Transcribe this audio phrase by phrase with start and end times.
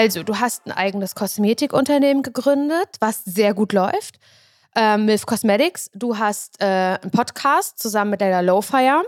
[0.00, 4.18] Also, du hast ein eigenes Kosmetikunternehmen gegründet, was sehr gut läuft.
[4.74, 5.90] Äh, Milf Cosmetics.
[5.92, 9.02] Du hast äh, einen Podcast zusammen mit deiner Lowfire,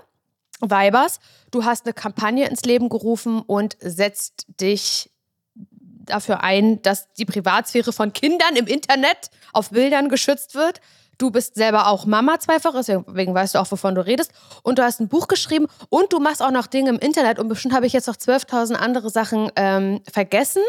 [0.60, 1.18] Vibers.
[1.50, 5.10] Du hast eine Kampagne ins Leben gerufen und setzt dich
[5.54, 10.82] dafür ein, dass die Privatsphäre von Kindern im Internet auf Bildern geschützt wird.
[11.16, 14.32] Du bist selber auch Mama zweifach, deswegen weißt du auch, wovon du redest.
[14.62, 17.38] Und du hast ein Buch geschrieben und du machst auch noch Dinge im Internet.
[17.38, 20.62] Und bestimmt habe ich jetzt noch 12.000 andere Sachen ähm, vergessen.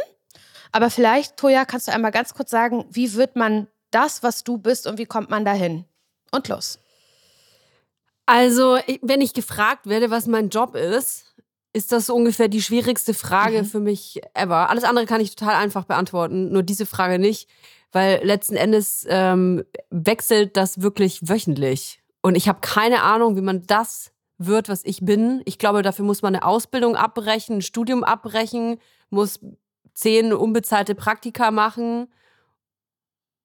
[0.73, 4.57] Aber vielleicht, Toja, kannst du einmal ganz kurz sagen, wie wird man das, was du
[4.57, 5.85] bist und wie kommt man dahin?
[6.31, 6.79] Und los.
[8.25, 11.35] Also, wenn ich gefragt werde, was mein Job ist,
[11.71, 13.65] ist das so ungefähr die schwierigste Frage mhm.
[13.65, 14.69] für mich ever.
[14.69, 17.47] Alles andere kann ich total einfach beantworten, nur diese Frage nicht
[17.93, 22.01] weil letzten Endes ähm, wechselt das wirklich wöchentlich.
[22.21, 25.41] Und ich habe keine Ahnung, wie man das wird, was ich bin.
[25.45, 29.39] Ich glaube, dafür muss man eine Ausbildung abbrechen, ein Studium abbrechen, muss
[29.93, 32.11] zehn unbezahlte Praktika machen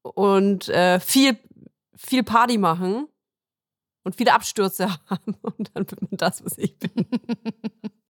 [0.03, 1.39] und äh, viel,
[1.97, 3.09] viel Party machen
[4.05, 5.35] und viele Abstürze haben.
[5.43, 6.93] Und dann wird man das, was ich bin.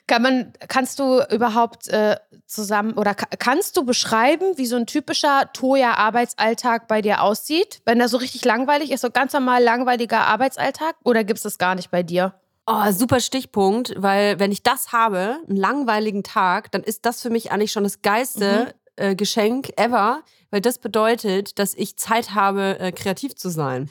[0.06, 5.52] Kann man, kannst du überhaupt äh, zusammen oder kannst du beschreiben, wie so ein typischer
[5.52, 7.80] Toya-Arbeitsalltag bei dir aussieht?
[7.84, 11.58] Wenn der so richtig langweilig ist, so ganz normal langweiliger Arbeitsalltag oder gibt es das
[11.58, 12.34] gar nicht bei dir?
[12.72, 17.28] Oh, super Stichpunkt, weil wenn ich das habe, einen langweiligen Tag, dann ist das für
[17.28, 19.04] mich eigentlich schon das geilste mhm.
[19.04, 23.90] äh, Geschenk ever, weil das bedeutet, dass ich Zeit habe, äh, kreativ zu sein.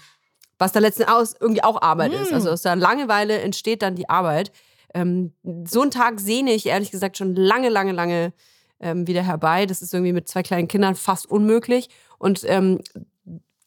[0.60, 2.22] Was da letzten Endes irgendwie auch Arbeit mhm.
[2.22, 2.32] ist.
[2.32, 4.54] Also aus der Langeweile entsteht dann die Arbeit.
[4.94, 5.34] Ähm,
[5.66, 8.32] so einen Tag sehne ich ehrlich gesagt schon lange, lange, lange
[8.80, 9.66] ähm, wieder herbei.
[9.66, 11.90] Das ist irgendwie mit zwei kleinen Kindern fast unmöglich.
[12.18, 12.80] Und ähm,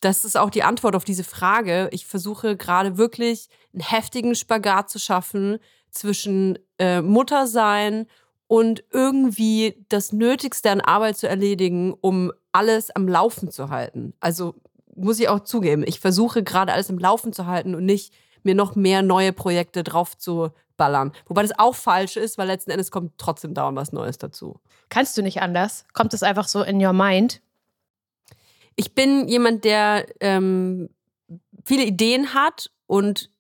[0.02, 1.88] das ist auch die Antwort auf diese Frage.
[1.92, 5.58] Ich versuche gerade wirklich einen heftigen Spagat zu schaffen
[5.90, 8.06] zwischen äh, Muttersein
[8.48, 14.12] und irgendwie das Nötigste an Arbeit zu erledigen, um alles am Laufen zu halten.
[14.18, 14.56] Also
[14.94, 18.12] muss ich auch zugeben, ich versuche gerade alles am Laufen zu halten und nicht
[18.42, 21.12] mir noch mehr neue Projekte drauf zu ballern.
[21.26, 24.58] Wobei das auch falsch ist, weil letzten Endes kommt trotzdem dauernd was Neues dazu.
[24.88, 25.84] Kannst du nicht anders?
[25.92, 27.40] Kommt es einfach so in your mind?
[28.76, 30.88] Ich bin jemand, der ähm,
[31.64, 33.30] viele Ideen hat und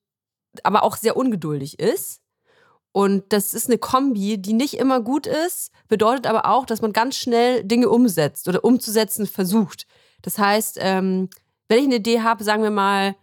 [0.62, 2.20] aber auch sehr ungeduldig ist.
[2.92, 6.92] Und das ist eine Kombi, die nicht immer gut ist, bedeutet aber auch, dass man
[6.92, 9.86] ganz schnell Dinge umsetzt oder umzusetzen versucht.
[10.20, 11.30] Das heißt, ähm,
[11.68, 13.16] wenn ich eine Idee habe, sagen wir mal,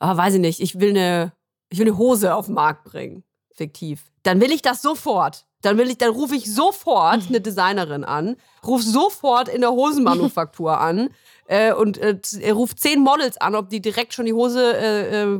[0.00, 1.32] oh, weiß ich nicht, ich will eine,
[1.68, 3.22] ich will eine Hose auf den Markt bringen
[3.54, 5.46] fiktiv, dann will ich das sofort.
[5.60, 8.36] Dann will ich, dann rufe ich sofort eine Designerin an,
[8.66, 11.10] rufe sofort in der Hosenmanufaktur an
[11.46, 15.38] äh, und äh, ruft zehn Models an, ob die direkt schon die Hose, äh, äh,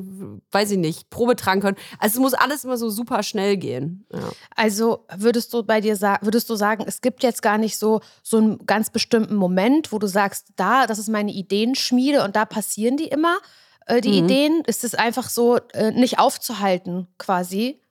[0.51, 1.77] weiß ich nicht, Probe tragen können.
[1.99, 4.07] Also es muss alles immer so super schnell gehen.
[4.13, 4.21] Ja.
[4.57, 8.01] Also würdest du bei dir sagen, würdest du sagen, es gibt jetzt gar nicht so
[8.23, 12.45] so einen ganz bestimmten Moment, wo du sagst, da, das ist meine Ideenschmiede und da
[12.45, 13.39] passieren die immer,
[13.87, 14.25] äh, die mhm.
[14.25, 14.63] Ideen.
[14.67, 17.82] Ist es einfach so äh, nicht aufzuhalten quasi?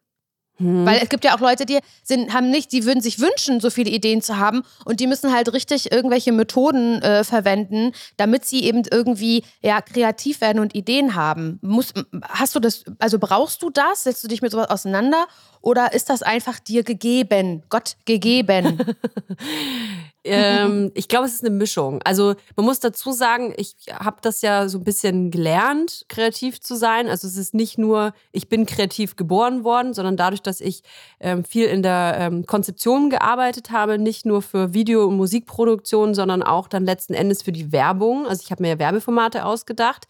[0.57, 0.85] Hm.
[0.85, 3.69] Weil es gibt ja auch Leute, die sind, haben nicht, die würden sich wünschen, so
[3.69, 8.63] viele Ideen zu haben und die müssen halt richtig irgendwelche Methoden äh, verwenden, damit sie
[8.63, 11.59] eben irgendwie ja kreativ werden und Ideen haben.
[11.61, 14.03] Muss, hast du das, also brauchst du das?
[14.03, 15.25] Setzt du dich mit sowas auseinander
[15.61, 17.63] oder ist das einfach dir gegeben?
[17.69, 18.79] Gott gegeben?
[20.23, 22.01] ähm, ich glaube, es ist eine Mischung.
[22.03, 26.75] Also man muss dazu sagen, ich habe das ja so ein bisschen gelernt, kreativ zu
[26.75, 27.07] sein.
[27.07, 30.83] Also es ist nicht nur, ich bin kreativ geboren worden, sondern dadurch, dass ich
[31.19, 36.43] ähm, viel in der ähm, Konzeption gearbeitet habe, nicht nur für Video- und Musikproduktion, sondern
[36.43, 38.27] auch dann letzten Endes für die Werbung.
[38.27, 40.07] Also ich habe mir ja Werbeformate ausgedacht.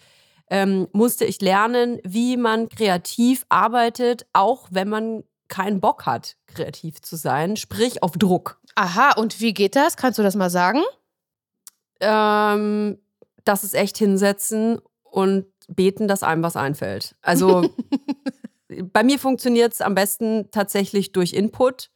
[0.50, 7.02] Ähm, musste ich lernen, wie man kreativ arbeitet, auch wenn man keinen Bock hat, kreativ
[7.02, 8.60] zu sein, sprich auf Druck.
[8.76, 9.98] Aha, und wie geht das?
[9.98, 10.82] Kannst du das mal sagen?
[12.00, 12.98] Ähm,
[13.44, 17.16] das ist echt hinsetzen und beten, dass einem was einfällt.
[17.22, 17.70] Also
[18.94, 21.90] bei mir funktioniert es am besten tatsächlich durch Input.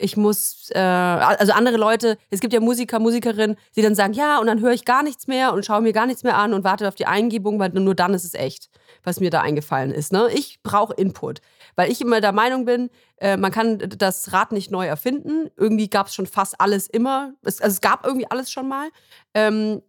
[0.00, 4.38] Ich muss, äh, also andere Leute, es gibt ja Musiker, Musikerinnen, die dann sagen, ja,
[4.38, 6.62] und dann höre ich gar nichts mehr und schaue mir gar nichts mehr an und
[6.62, 8.70] warte auf die Eingebung, weil nur dann ist es echt,
[9.02, 10.12] was mir da eingefallen ist.
[10.12, 10.28] Ne?
[10.32, 11.40] Ich brauche Input
[11.78, 15.48] weil ich immer der Meinung bin, äh, man kann das Rad nicht neu erfinden.
[15.56, 17.34] Irgendwie gab es schon fast alles immer.
[17.42, 18.88] Es, also es gab irgendwie alles schon mal.
[19.32, 19.80] Ähm,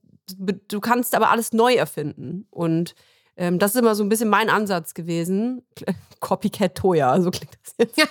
[0.67, 2.45] du kannst aber alles neu erfinden.
[2.51, 2.93] Und
[3.37, 5.63] ähm, das ist immer so ein bisschen mein Ansatz gewesen.
[6.19, 8.07] Copycat Toya, so klingt das jetzt.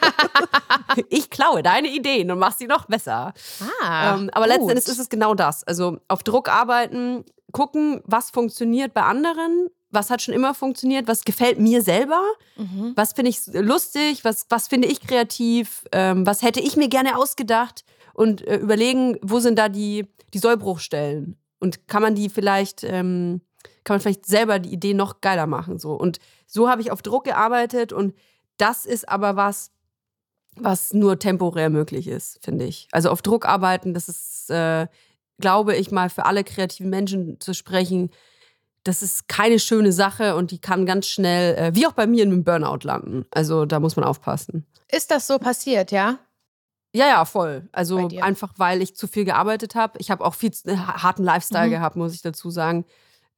[1.09, 3.33] ich klaue deine Ideen und mache sie noch besser.
[3.81, 4.55] Ah, ähm, aber gut.
[4.55, 5.63] letzten Endes ist es genau das.
[5.63, 11.25] Also auf Druck arbeiten, gucken, was funktioniert bei anderen was hat schon immer funktioniert, was
[11.25, 12.23] gefällt mir selber,
[12.57, 12.93] mhm.
[12.95, 17.17] was finde ich lustig, was, was finde ich kreativ, ähm, was hätte ich mir gerne
[17.17, 22.85] ausgedacht und äh, überlegen, wo sind da die, die Sollbruchstellen und kann man die vielleicht,
[22.85, 23.41] ähm,
[23.85, 25.79] kann man vielleicht selber die Idee noch geiler machen.
[25.79, 25.93] So.
[25.93, 28.15] Und so habe ich auf Druck gearbeitet und
[28.59, 29.71] das ist aber was,
[30.57, 32.89] was nur temporär möglich ist, finde ich.
[32.93, 34.89] Also auf Druck arbeiten, das ist, äh,
[35.41, 38.11] glaube ich mal, für alle kreativen Menschen zu sprechen,
[38.89, 42.23] das ist keine schöne Sache und die kann ganz schnell, äh, wie auch bei mir,
[42.25, 43.27] in einem Burnout landen.
[43.31, 44.67] Also da muss man aufpassen.
[44.91, 46.19] Ist das so passiert, ja?
[46.95, 47.69] Ja, ja, voll.
[47.71, 49.99] Also einfach, weil ich zu viel gearbeitet habe.
[49.99, 51.73] Ich habe auch viel äh, harten Lifestyle mhm.
[51.73, 52.87] gehabt, muss ich dazu sagen.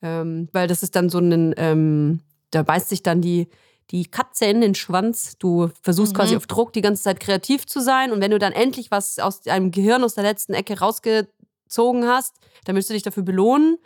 [0.03, 2.21] Ähm, weil das ist dann so ein, ähm,
[2.53, 3.49] da beißt sich dann die,
[3.91, 5.37] die Katze in den Schwanz.
[5.37, 6.17] Du versuchst mhm.
[6.17, 8.13] quasi auf Druck die ganze Zeit kreativ zu sein.
[8.13, 12.37] Und wenn du dann endlich was aus deinem Gehirn aus der letzten Ecke rausgezogen hast,
[12.65, 13.79] dann willst du dich dafür belohnen.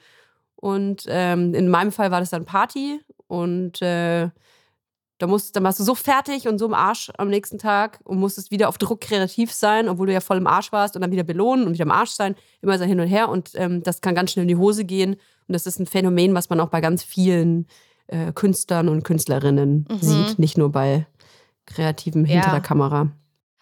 [0.65, 2.99] Und ähm, in meinem Fall war das dann Party.
[3.27, 4.31] Und äh,
[5.19, 8.19] da musst, dann warst du so fertig und so im Arsch am nächsten Tag und
[8.19, 11.13] musstest wieder auf Druck kreativ sein, obwohl du ja voll im Arsch warst und dann
[11.13, 12.35] wieder belohnen und wieder im Arsch sein.
[12.63, 13.29] Immer so hin und her.
[13.29, 15.17] Und ähm, das kann ganz schnell in die Hose gehen.
[15.17, 17.67] Und das ist ein Phänomen, was man auch bei ganz vielen
[18.07, 19.99] äh, Künstlern und Künstlerinnen mhm.
[19.99, 21.07] sieht, nicht nur bei
[21.67, 22.53] Kreativen hinter ja.
[22.53, 23.11] der Kamera.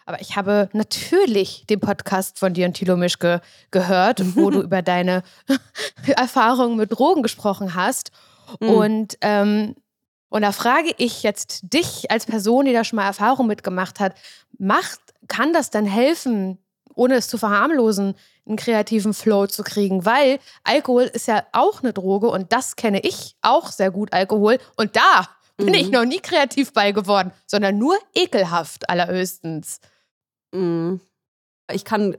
[0.05, 3.41] Aber ich habe natürlich den Podcast von dir und Thilo Mischke
[3.71, 5.23] gehört, wo du über deine
[6.05, 8.11] Erfahrungen mit Drogen gesprochen hast.
[8.59, 8.69] Mhm.
[8.69, 9.75] Und, ähm,
[10.29, 14.15] und da frage ich jetzt dich als Person, die da schon mal Erfahrung mitgemacht hat,
[14.57, 16.57] macht, kann das dann helfen,
[16.95, 18.15] ohne es zu verharmlosen,
[18.45, 22.99] einen kreativen Flow zu kriegen, weil Alkohol ist ja auch eine Droge und das kenne
[23.01, 24.59] ich auch sehr gut, Alkohol.
[24.75, 25.73] Und da bin mhm.
[25.75, 29.79] ich noch nie kreativ bei geworden, sondern nur ekelhaft allerhöchstens.
[30.53, 31.01] Mhm.
[31.71, 32.17] Ich kann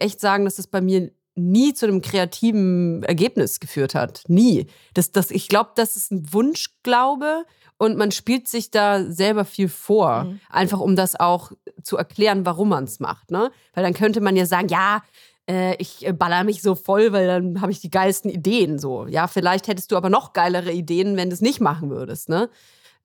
[0.00, 4.22] echt sagen, dass das bei mir nie zu einem kreativen Ergebnis geführt hat.
[4.26, 4.66] Nie.
[4.94, 7.44] Das, das, ich glaube, das ist ein Wunschglaube
[7.76, 10.24] und man spielt sich da selber viel vor.
[10.24, 10.40] Mhm.
[10.48, 11.52] Einfach um das auch
[11.82, 13.30] zu erklären, warum man es macht.
[13.30, 13.50] Ne?
[13.74, 15.02] Weil dann könnte man ja sagen, ja,
[15.48, 18.78] äh, ich baller mich so voll, weil dann habe ich die geilsten Ideen.
[18.78, 22.30] So, ja, vielleicht hättest du aber noch geilere Ideen, wenn du es nicht machen würdest.
[22.30, 22.48] Ne?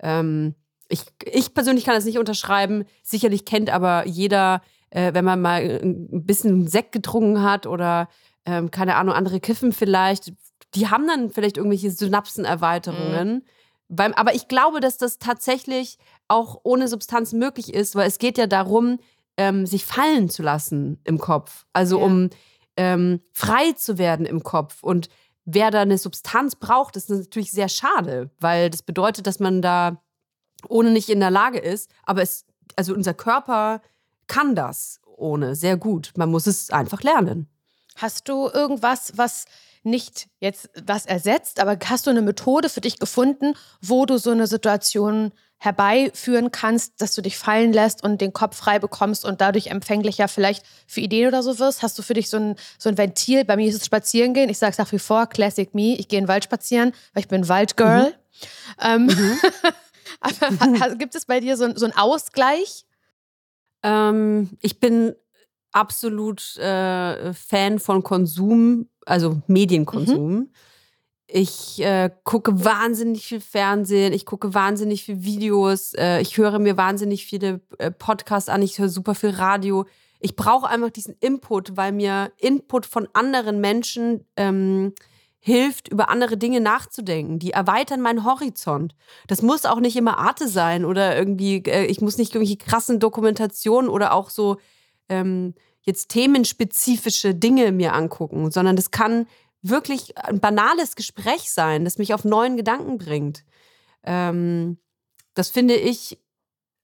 [0.02, 0.56] Ähm,
[0.92, 2.86] ich, ich persönlich kann das nicht unterschreiben.
[3.04, 8.10] Sicherlich kennt aber jeder, äh, wenn man mal ein bisschen Sekt getrunken hat oder
[8.46, 10.34] ähm, keine Ahnung, andere kiffen vielleicht.
[10.76, 13.34] Die haben dann vielleicht irgendwelche Synapsenerweiterungen.
[13.34, 13.42] Mhm.
[13.88, 15.98] Beim, aber ich glaube, dass das tatsächlich
[16.28, 19.00] auch ohne Substanz möglich ist, weil es geht ja darum,
[19.38, 21.66] ähm, sich fallen zu lassen im Kopf.
[21.74, 22.06] Also ja.
[22.06, 22.30] um
[22.78, 24.82] ähm, frei zu werden im Kopf.
[24.82, 25.10] Und
[25.46, 30.02] wer da eine Substanz braucht, ist natürlich sehr schade, weil das bedeutet, dass man da
[30.68, 31.90] ohne nicht in der Lage ist.
[32.06, 33.82] Aber es, also unser Körper
[34.28, 36.12] kann das ohne sehr gut.
[36.16, 37.48] Man muss es einfach lernen.
[37.96, 39.46] Hast du irgendwas, was
[39.84, 44.32] nicht jetzt das ersetzt, aber hast du eine Methode für dich gefunden, wo du so
[44.32, 49.42] eine Situation herbeiführen kannst, dass du dich fallen lässt und den Kopf frei bekommst und
[49.42, 51.84] dadurch empfänglicher vielleicht für Ideen oder so wirst?
[51.84, 53.46] Hast du für dich so ein, so ein Ventil?
[53.46, 54.50] Bei mir ist es spazieren gehen.
[54.50, 55.96] Ich sage es nach wie vor, Classic Me.
[55.98, 58.10] Ich gehe in den Wald spazieren, weil ich bin Waldgirl.
[58.10, 58.14] Mhm.
[58.82, 59.40] Ähm, mhm.
[60.20, 62.86] aber gibt es bei dir so, so einen Ausgleich?
[63.84, 65.16] Ähm, ich bin
[65.72, 70.32] absolut äh, Fan von Konsum, also Medienkonsum.
[70.32, 70.50] Mhm.
[71.34, 76.76] Ich äh, gucke wahnsinnig viel Fernsehen, ich gucke wahnsinnig viel Videos, äh, ich höre mir
[76.76, 79.86] wahnsinnig viele äh, Podcasts an, ich höre super viel Radio.
[80.20, 84.94] Ich brauche einfach diesen Input, weil mir Input von anderen Menschen ähm,
[85.44, 87.40] hilft, über andere Dinge nachzudenken.
[87.40, 88.96] Die erweitern meinen Horizont.
[89.28, 93.00] Das muss auch nicht immer Arte sein oder irgendwie, äh, ich muss nicht irgendwelche krassen
[93.00, 94.58] Dokumentationen oder auch so
[95.10, 99.28] ähm, jetzt themenspezifische Dinge mir angucken, sondern das kann
[99.64, 103.44] wirklich ein banales Gespräch sein, das mich auf neuen Gedanken bringt.
[104.04, 104.78] Ähm,
[105.34, 106.20] das finde ich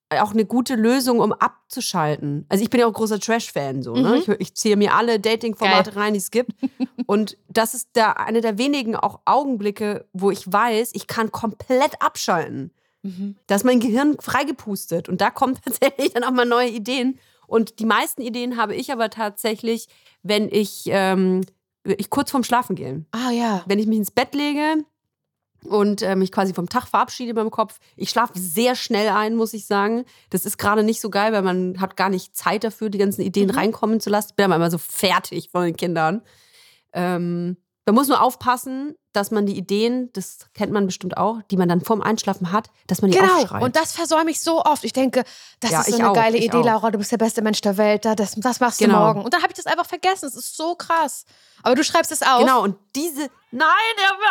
[0.09, 2.45] auch eine gute Lösung, um abzuschalten.
[2.49, 3.93] Also ich bin ja auch großer Trash-Fan, so.
[3.93, 4.09] Ne?
[4.09, 4.15] Mhm.
[4.15, 6.51] Ich, ich, ziehe mir alle Dating-Formate rein, die es gibt.
[7.05, 12.01] Und das ist der, eine der wenigen auch Augenblicke, wo ich weiß, ich kann komplett
[12.01, 12.71] abschalten.
[13.03, 13.35] Mhm.
[13.47, 15.09] Da ist mein Gehirn freigepustet.
[15.09, 17.19] Und da kommen tatsächlich dann auch mal neue Ideen.
[17.45, 19.87] Und die meisten Ideen habe ich aber tatsächlich,
[20.23, 21.41] wenn ich ähm,
[21.83, 23.07] ich kurz vorm Schlafen gehen.
[23.11, 23.63] Ah ja.
[23.65, 24.83] Wenn ich mich ins Bett lege
[25.67, 27.79] und äh, mich quasi vom Tag verabschiede beim Kopf.
[27.95, 30.05] Ich schlafe sehr schnell ein, muss ich sagen.
[30.29, 33.21] Das ist gerade nicht so geil, weil man hat gar nicht Zeit dafür, die ganzen
[33.21, 33.55] Ideen mhm.
[33.55, 34.29] reinkommen zu lassen.
[34.31, 36.21] Ich bin aber immer so fertig von den Kindern.
[36.93, 37.57] Ähm,
[37.87, 41.69] man muss nur aufpassen, dass man die Ideen, das kennt man bestimmt auch, die man
[41.69, 43.33] dann vorm Einschlafen hat, dass man die genau.
[43.33, 43.63] aufschreibt.
[43.63, 44.83] Und das versäume ich so oft.
[44.83, 45.23] Ich denke,
[45.61, 46.65] das ja, ist so eine auch, geile Idee, auch.
[46.65, 48.93] Laura, du bist der beste Mensch der Welt, das, das machst genau.
[48.93, 49.21] du morgen.
[49.23, 50.27] Und dann habe ich das einfach vergessen.
[50.27, 51.23] Es ist so krass.
[51.63, 52.39] Aber du schreibst es auf.
[52.39, 54.27] Genau, und diese, Nein, der will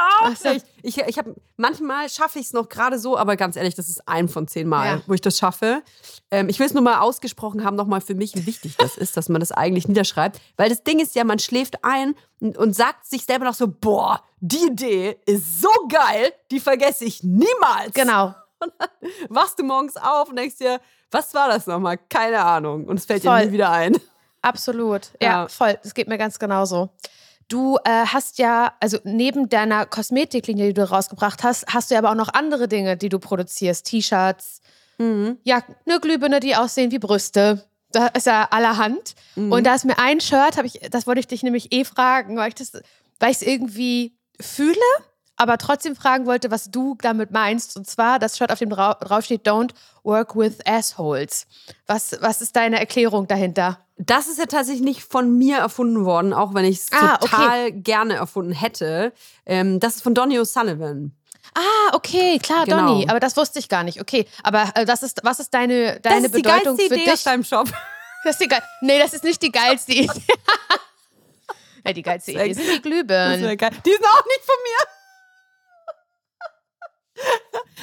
[0.46, 0.66] auch nicht.
[0.82, 4.06] Ich, ich hab, manchmal schaffe ich es noch gerade so, aber ganz ehrlich, das ist
[4.06, 5.02] ein von zehn Mal, Ja.
[5.06, 5.82] wo ich das schaffe.
[6.30, 9.16] Ähm, ich will es nur mal ausgesprochen haben, nochmal für mich, wie wichtig das ist,
[9.16, 10.38] dass man das eigentlich niederschreibt.
[10.58, 13.68] Weil das Ding ist ja, man schläft ein und, und sagt sich selber noch so,
[13.68, 17.94] boah, die Idee ist so geil, die vergesse ich niemals.
[17.94, 18.34] Genau.
[19.30, 20.80] Wachst du morgens auf und denkst dir,
[21.10, 21.98] was war das nochmal?
[22.10, 22.84] Keine Ahnung.
[22.84, 23.38] Und es fällt Voll.
[23.40, 23.96] dir nie wieder ein.
[24.42, 25.10] Absolut.
[25.22, 25.48] Ja, Ja.
[25.48, 25.78] voll.
[25.82, 26.90] Das geht mir ganz genauso.
[27.48, 32.00] Du äh, hast ja, also neben deiner Kosmetiklinie, die du rausgebracht hast, hast du ja
[32.00, 33.86] aber auch noch andere Dinge, die du produzierst.
[33.86, 34.60] T-Shirts,
[34.98, 35.38] Mhm.
[35.44, 37.64] ja, eine Glühbirne, die aussehen wie Brüste.
[37.92, 39.14] Da ist ja allerhand.
[39.34, 39.52] Mhm.
[39.52, 42.36] Und da ist mir ein Shirt, habe ich, das wollte ich dich nämlich eh fragen,
[42.36, 42.72] weil ich das,
[43.20, 44.76] weil ich es irgendwie fühle,
[45.36, 47.76] aber trotzdem fragen wollte, was du damit meinst.
[47.76, 49.70] Und zwar das Shirt, auf dem drau drauf steht, Don't
[50.02, 51.46] work with assholes.
[51.86, 53.78] Was, was ist deine Erklärung dahinter?
[53.98, 57.72] Das ist ja tatsächlich nicht von mir erfunden worden, auch wenn ich es Ah, total
[57.72, 59.12] gerne erfunden hätte.
[59.46, 61.12] Ähm, das ist von Donny O'Sullivan.
[61.54, 62.88] Ah, okay, klar, Genau.
[62.88, 63.08] Donny.
[63.08, 64.00] Aber das wusste ich gar nicht.
[64.00, 67.00] Okay, aber äh, das ist, was ist deine, Das deine ist die Bedeutung geilste für
[67.00, 67.24] Idee aus dich?
[67.24, 67.68] deinem Shop.
[68.24, 70.10] Das ist die geil nee, das ist nicht die geilste Idee.
[71.86, 73.40] ja, die geilste Das Idee sind die Das Glühbirnen.
[73.40, 73.46] Die
[73.92, 74.95] sind auch nicht von mir.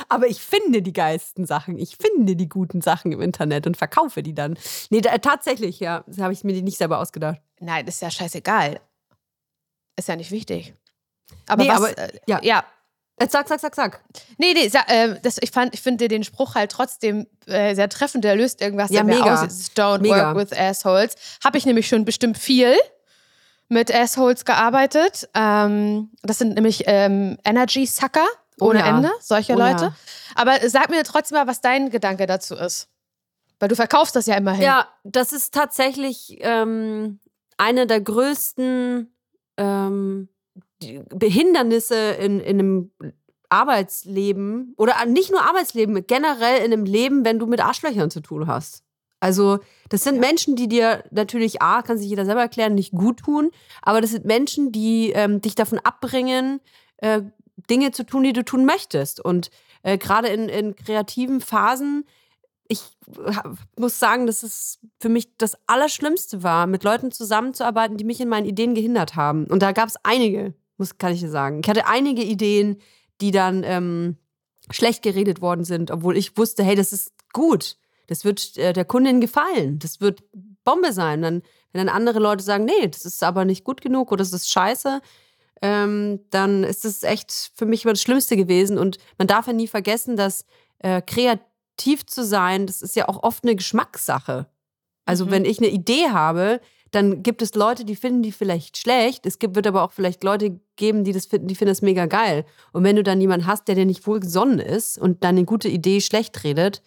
[0.10, 1.78] Aber ich finde die geilsten Sachen.
[1.78, 4.58] Ich finde die guten Sachen im Internet und verkaufe die dann.
[4.90, 6.04] Nee, da, tatsächlich, ja.
[6.08, 7.40] Das habe ich mir die nicht selber ausgedacht.
[7.60, 8.80] Nein, ist ja scheißegal.
[9.96, 10.74] Ist ja nicht wichtig.
[11.48, 12.40] Aber Nee, was, aber- äh, ja.
[12.44, 12.64] ja.
[13.22, 14.04] Jetzt sag, sag, sag, sag.
[14.40, 17.88] Nee, nee, sa- äh, das, ich, fand, ich finde den Spruch halt trotzdem äh, sehr
[17.88, 18.24] treffend.
[18.24, 19.44] Der löst irgendwas Ja, mega.
[19.44, 19.72] aus.
[19.76, 20.36] Don't Mega.
[20.36, 21.16] work with assholes.
[21.44, 22.76] Habe ich nämlich schon bestimmt viel
[23.70, 25.30] mit Assholes gearbeitet.
[25.36, 28.26] Ähm, das sind nämlich ähm, Energy Sucker
[28.60, 28.98] Oh ohne ja.
[28.98, 29.86] Ende, solche Oh Leute.
[29.86, 29.96] ja.
[30.36, 32.88] Aber sag mir trotzdem mal, was dein Gedanke dazu ist.
[33.60, 34.64] Weil du verkaufst das ja immerhin.
[34.64, 37.20] Ja, das ist tatsächlich ähm,
[37.58, 39.14] eine der größten
[39.58, 40.28] ähm,
[41.10, 42.92] Behindernisse in, in einem
[43.50, 48.48] Arbeitsleben oder nicht nur Arbeitsleben, generell in einem Leben, wenn du mit Arschlöchern zu tun
[48.48, 48.84] hast.
[49.20, 53.20] Also, das sind Menschen, die dir natürlich, A, kann sich jeder selber erklären, nicht gut
[53.20, 56.60] tun, aber das sind Menschen, die ähm, dich davon abbringen,
[56.98, 57.22] äh,
[57.70, 59.20] Dinge zu tun, die du tun möchtest.
[59.20, 59.50] Und
[59.84, 62.06] äh, gerade in, in kreativen Phasen
[62.68, 62.82] ich
[63.78, 68.30] muss sagen, dass es für mich das Allerschlimmste war, mit Leuten zusammenzuarbeiten, die mich in
[68.30, 69.46] meinen Ideen gehindert haben.
[69.46, 71.62] Und da gab es einige, muss, kann ich dir sagen.
[71.64, 72.78] Ich hatte einige Ideen,
[73.22, 74.18] die dann ähm,
[74.72, 77.78] schlecht geredet worden sind, obwohl ich wusste, hey, das ist gut.
[78.08, 79.80] Das wird äh, der Kundin gefallen.
[79.80, 80.24] Das wird
[80.64, 81.22] Bombe sein.
[81.22, 81.42] Dann,
[81.72, 84.50] wenn dann andere Leute sagen, nee, das ist aber nicht gut genug oder das ist
[84.50, 85.02] scheiße,
[85.64, 88.78] ähm, dann ist das echt für mich immer das Schlimmste gewesen.
[88.78, 90.46] Und man darf ja nie vergessen, dass
[90.80, 94.48] äh, kreativ zu sein, das ist ja auch oft eine Geschmackssache.
[95.06, 95.32] Also Mhm.
[95.32, 96.60] wenn ich eine Idee habe,
[96.92, 99.26] dann gibt es Leute, die finden die vielleicht schlecht.
[99.26, 102.06] Es gibt, wird aber auch vielleicht Leute geben, die das finden, die finden das mega
[102.08, 102.46] geil.
[102.74, 106.02] Und wenn du dann jemanden hast, der dir nicht wohlgesonnen ist und deine gute Idee
[106.02, 106.84] schlecht redet,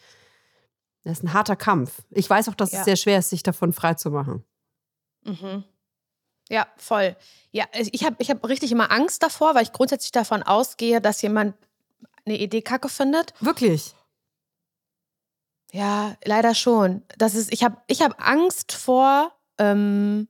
[1.02, 2.02] das ist ein harter Kampf.
[2.10, 2.80] Ich weiß auch, dass Ja.
[2.80, 4.44] es sehr schwer ist, sich davon frei zu machen.
[5.24, 5.64] Mhm.
[6.48, 7.16] Ja, voll.
[7.50, 11.22] Ja, ich habe ich hab richtig immer Angst davor, weil ich grundsätzlich davon ausgehe, dass
[11.22, 11.54] jemand
[12.24, 13.34] eine Idee kacke findet.
[13.40, 13.94] Wirklich.
[15.72, 17.02] Ja, leider schon.
[17.18, 20.28] Das ist, ich habe ich hab Angst vor ähm,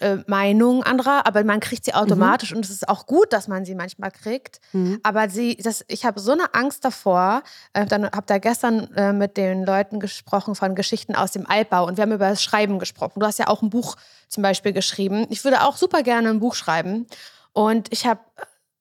[0.00, 3.64] äh, Meinungen anderer, aber man kriegt sie automatisch und es ist auch gut, dass man
[3.64, 4.60] sie manchmal kriegt.
[4.72, 4.98] Mhm.
[5.02, 7.42] Aber sie, das, ich habe so eine Angst davor.
[7.74, 11.86] Äh, dann habe da gestern äh, mit den Leuten gesprochen von Geschichten aus dem Altbau
[11.86, 13.20] und wir haben über das Schreiben gesprochen.
[13.20, 13.96] Du hast ja auch ein Buch
[14.28, 15.26] zum Beispiel geschrieben.
[15.28, 17.06] Ich würde auch super gerne ein Buch schreiben.
[17.52, 18.20] Und ich habe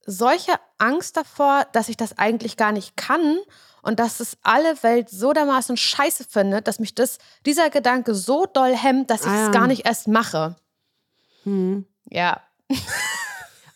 [0.05, 3.37] solche Angst davor, dass ich das eigentlich gar nicht kann
[3.81, 8.45] und dass es alle Welt so dermaßen scheiße findet, dass mich das, dieser Gedanke so
[8.45, 9.51] doll hemmt, dass ich Ah, es ja.
[9.51, 10.55] gar nicht erst mache.
[11.47, 11.85] Mhm.
[12.09, 12.41] Ja.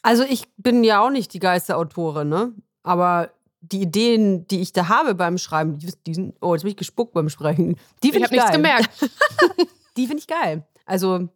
[0.01, 2.53] Also ich bin ja auch nicht die geilste Autorin, ne?
[2.83, 6.71] Aber die Ideen, die ich da habe beim Schreiben, die, die sind, oh, jetzt bin
[6.71, 7.77] ich gespuckt beim Sprechen.
[8.03, 8.57] Die Ich finde habe ich, nichts geil.
[8.57, 9.69] gemerkt.
[9.97, 10.65] Die finde ich geil.
[10.85, 11.27] Also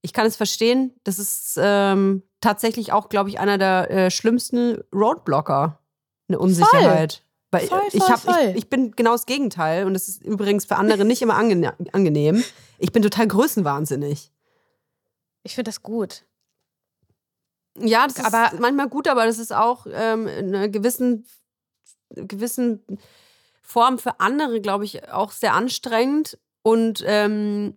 [0.00, 0.94] ich kann es verstehen.
[1.04, 5.78] Das ist ähm, tatsächlich auch, glaube ich, einer der äh, schlimmsten Roadblocker.
[6.28, 7.22] Eine Unsicherheit.
[7.50, 8.34] Weil Voll, ich, voll, hab, voll.
[8.50, 11.74] ich, ich bin genau das Gegenteil und das ist übrigens für andere nicht immer angene
[11.92, 12.42] angenehm.
[12.78, 14.32] Ich bin total größenwahnsinnig.
[15.44, 16.24] Ich finde das gut.
[17.78, 21.26] Ja, das Aber- ist manchmal gut, aber das ist auch ähm, in einer gewissen,
[22.10, 22.84] gewissen
[23.62, 26.38] Form für andere, glaube ich, auch sehr anstrengend.
[26.62, 27.76] Und ähm,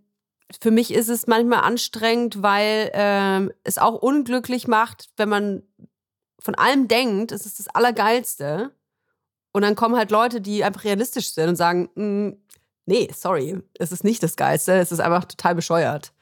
[0.62, 5.64] für mich ist es manchmal anstrengend, weil ähm, es auch unglücklich macht, wenn man
[6.40, 8.72] von allem denkt, es ist das Allergeilste.
[9.52, 12.38] Und dann kommen halt Leute, die einfach realistisch sind und sagen, "Mm,
[12.86, 16.14] nee, sorry, es ist nicht das Geilste, es ist einfach total bescheuert.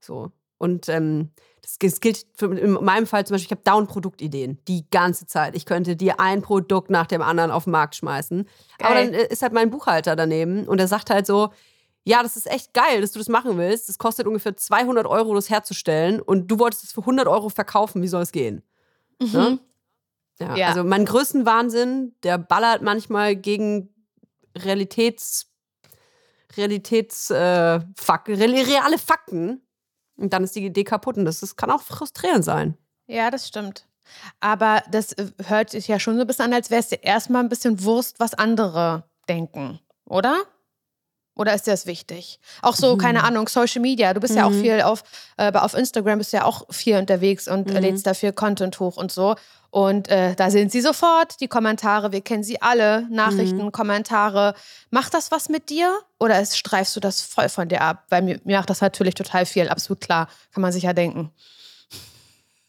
[0.00, 0.32] So.
[0.60, 1.30] Und ähm,
[1.62, 5.26] das, das gilt für, in meinem Fall zum Beispiel, ich habe dauernd Produktideen die ganze
[5.26, 5.56] Zeit.
[5.56, 8.44] Ich könnte dir ein Produkt nach dem anderen auf den Markt schmeißen.
[8.44, 8.50] Geil.
[8.78, 11.50] Aber dann äh, ist halt mein Buchhalter daneben und der sagt halt so,
[12.04, 13.88] ja, das ist echt geil, dass du das machen willst.
[13.88, 18.02] Das kostet ungefähr 200 Euro, das herzustellen und du wolltest es für 100 Euro verkaufen.
[18.02, 18.62] Wie soll es gehen?
[19.18, 19.58] Ne?
[20.38, 20.68] Ja, Ja.
[20.68, 23.94] Also mein größten Wahnsinn, der ballert manchmal gegen
[24.56, 25.50] Realitäts,
[26.56, 29.62] Realitäts, äh, Fak reale Fakten.
[30.20, 32.76] Und dann ist die Idee kaputt und das, das kann auch frustrierend sein.
[33.06, 33.86] Ja, das stimmt.
[34.40, 37.02] Aber das äh, hört sich ja schon so ein bisschen an, als wäre es dir
[37.02, 40.42] erstmal ein bisschen Wurst, was andere denken, oder?
[41.36, 42.38] Oder ist dir das wichtig?
[42.60, 44.12] Auch so, keine Ahnung, Social Media.
[44.12, 44.60] Du bist ja auch Mhm.
[44.60, 45.02] viel auf,
[45.38, 47.80] äh, auf Instagram, bist ja auch viel unterwegs und äh, Mhm.
[47.80, 49.36] lädst da viel Content hoch und so.
[49.72, 52.10] Und äh, da sind sie sofort, die Kommentare.
[52.10, 53.06] Wir kennen sie alle.
[53.08, 53.72] Nachrichten, Mhm.
[53.72, 54.54] Kommentare.
[54.90, 55.96] Macht das was mit dir?
[56.18, 58.04] Oder ist, streifst du das voll von dir ab?
[58.08, 59.68] Weil mir, mir macht das natürlich total viel.
[59.68, 60.28] Absolut klar.
[60.52, 61.30] Kann man sich ja denken.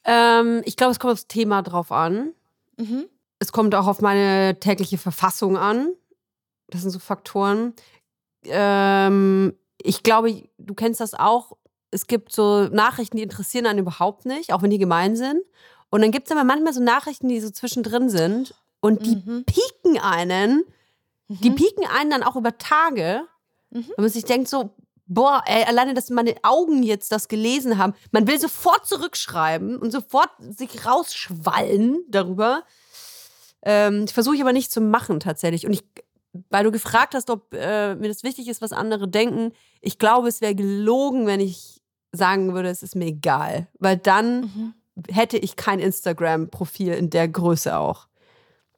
[0.04, 2.34] Ähm, ich glaube, es kommt aufs Thema drauf an.
[2.78, 3.06] Mhm.
[3.40, 5.90] Es kommt auch auf meine tägliche Verfassung an.
[6.68, 7.74] Das sind so Faktoren.
[8.46, 11.58] Ähm, ich glaube, du kennst das auch.
[11.90, 15.42] Es gibt so Nachrichten, die interessieren einen überhaupt nicht, auch wenn die gemein sind.
[15.92, 19.44] Und dann gibt es aber manchmal so Nachrichten, die so zwischendrin sind und die Mhm.
[19.46, 20.64] pieken einen.
[21.28, 21.56] Die Mhm.
[21.56, 23.22] pieken einen dann auch über Tage.
[23.70, 23.86] Mhm.
[23.96, 24.74] Wenn man sich denkt, so,
[25.06, 27.94] boah, ey, alleine, dass meine Augen jetzt das gelesen haben.
[28.12, 32.64] Man will sofort zurückschreiben und sofort sich rausschwallen darüber.
[33.64, 35.66] Ähm, ich versuche ich aber nicht zu machen tatsächlich.
[35.68, 35.84] Und ich,
[36.50, 40.28] weil du gefragt hast, ob äh, mir das wichtig ist, was andere denken, ich glaube,
[40.30, 41.82] es wäre gelogen, wenn ich
[42.14, 43.68] sagen würde, es ist mir egal.
[43.80, 44.74] Weil dann Mhm.
[45.12, 48.08] Hätte ich kein Instagram-Profil in der Größe auch.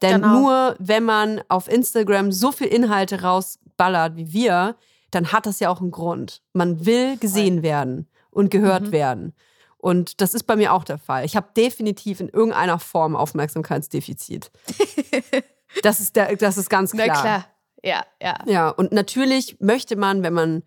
[0.01, 0.39] Denn Genau.
[0.39, 4.75] nur wenn man auf Instagram so viel Inhalte rausballert wie wir,
[5.11, 6.41] dann hat das ja auch einen Grund.
[6.53, 8.91] Man will gesehen werden und gehört Mhm.
[8.91, 9.33] werden.
[9.77, 11.25] Und das ist bei mir auch der Fall.
[11.25, 14.49] Ich habe definitiv in irgendeiner Form Aufmerksamkeitsdefizit.
[15.83, 17.07] das, ist der, das ist ganz klar.
[17.07, 17.45] Na klar.
[17.83, 18.35] Ja, ja.
[18.45, 20.63] Ja, und natürlich möchte man, wenn man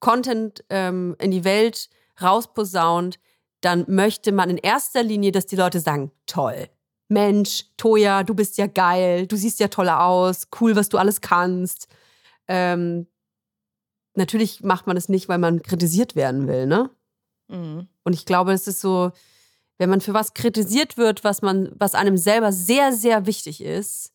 [0.00, 1.88] Content ähm, in die Welt
[2.20, 3.18] rausposaunt,
[3.60, 6.68] dann möchte man in erster Linie, dass die Leute sagen, toll.
[7.08, 11.20] Mensch, Toja, du bist ja geil, du siehst ja toll aus, cool, was du alles
[11.20, 11.88] kannst.
[12.46, 13.06] Ähm,
[14.14, 16.90] natürlich macht man das nicht, weil man kritisiert werden will, ne?
[17.48, 17.88] Mhm.
[18.04, 19.10] Und ich glaube, es ist so,
[19.78, 24.12] wenn man für was kritisiert wird, was man, was einem selber sehr, sehr wichtig ist,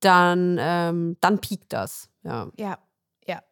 [0.00, 2.08] dann, ähm, dann piekt das.
[2.22, 2.50] Ja.
[2.56, 2.78] Ja,
[3.26, 3.42] ja.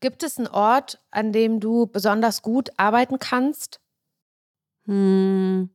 [0.00, 3.81] Gibt es einen Ort, an dem du besonders gut arbeiten kannst?
[4.86, 5.70] Hm.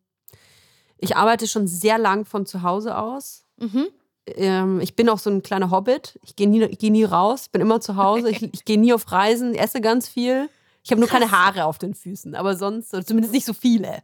[0.97, 3.45] Ich arbeite schon sehr lang von zu Hause aus.
[3.57, 3.87] Mhm.
[4.25, 6.19] Ähm, ich bin auch so ein kleiner Hobbit.
[6.23, 8.29] Ich gehe nie, ich geh nie raus, ich bin immer zu Hause.
[8.29, 10.49] Ich, ich gehe nie auf Reisen, esse ganz viel.
[10.83, 14.01] Ich habe nur keine Haare auf den Füßen, aber sonst, oder zumindest nicht so viele.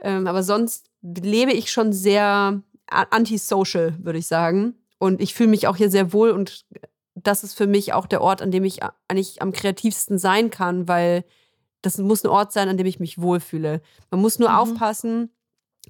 [0.00, 4.76] Ähm, aber sonst lebe ich schon sehr antisocial, würde ich sagen.
[4.98, 6.64] Und ich fühle mich auch hier sehr wohl und
[7.14, 10.88] das ist für mich auch der Ort, an dem ich eigentlich am kreativsten sein kann,
[10.88, 11.24] weil
[11.82, 13.80] das muss ein Ort sein, an dem ich mich wohlfühle.
[14.10, 14.56] Man muss nur Mhm.
[14.56, 15.30] aufpassen,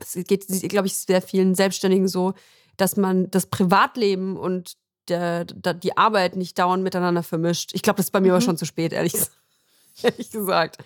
[0.01, 2.33] es geht, glaube ich, sehr vielen Selbstständigen so,
[2.79, 4.75] dass man das Privatleben und
[5.09, 7.73] der, der, die Arbeit nicht dauernd miteinander vermischt.
[7.75, 8.45] Ich glaube, das ist bei mir aber Mhm.
[8.45, 9.15] schon zu spät, ehrlich,
[10.03, 10.79] ehrlich gesagt.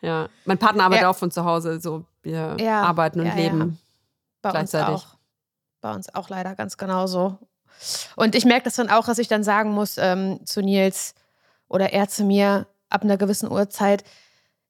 [0.00, 1.10] Ja, mein Partner arbeitet Ja.
[1.10, 3.42] auch von zu Hause, so wir Ja, arbeiten und ja, ja.
[3.42, 3.78] leben.
[4.42, 4.94] Bei Gleichzeitig.
[4.94, 5.16] uns auch.
[5.80, 7.38] Bei uns auch leider ganz genauso.
[8.16, 11.14] Und ich merke das dann auch, dass ich dann sagen muss ähm, zu Nils
[11.68, 14.04] oder er zu mir ab einer gewissen Uhrzeit,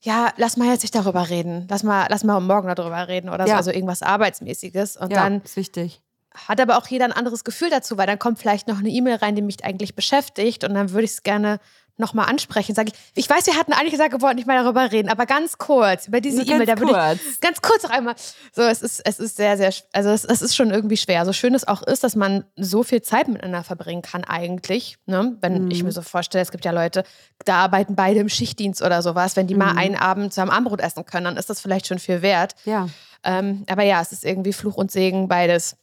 [0.01, 1.67] ja, lass mal jetzt nicht darüber reden.
[1.71, 3.57] Lass mal, lass mal morgen darüber reden oder so, Ja.
[3.57, 4.97] also irgendwas Arbeitsmäßiges.
[4.97, 6.03] Und ja, dann ist wichtig.
[6.35, 9.17] hat aber auch jeder ein anderes Gefühl dazu, weil dann kommt vielleicht noch eine E-Mail
[9.17, 11.61] rein, die mich eigentlich beschäftigt und dann würde ich es gerne
[11.99, 12.75] nochmal ansprechen.
[12.75, 15.27] Sage ich, ich weiß, wir hatten eigentlich gesagt, wir wollten nicht mehr darüber reden, aber
[15.27, 17.41] ganz kurz, über diese E-Mail, da ganz würde ich kurz.
[17.41, 18.15] ganz kurz noch einmal.
[18.53, 21.25] So, es ist, es ist sehr, sehr, also es, es ist schon irgendwie schwer.
[21.25, 24.99] So schön es auch ist, dass man so viel Zeit miteinander verbringen kann eigentlich.
[25.07, 25.37] Ne?
[25.41, 25.71] Wenn Mhm.
[25.71, 27.05] ich mir so vorstelle, es gibt ja Leute,
[27.45, 29.37] da arbeiten beide im Schichtdienst oder sowas.
[29.37, 29.79] Wenn die mal Mhm.
[29.79, 32.55] einen Abend zusammen Abendbrot essen können, dann ist das vielleicht schon viel wert.
[32.65, 32.89] Ja.
[33.25, 35.77] Ähm, aber ja, es ist irgendwie Fluch und Segen, beides.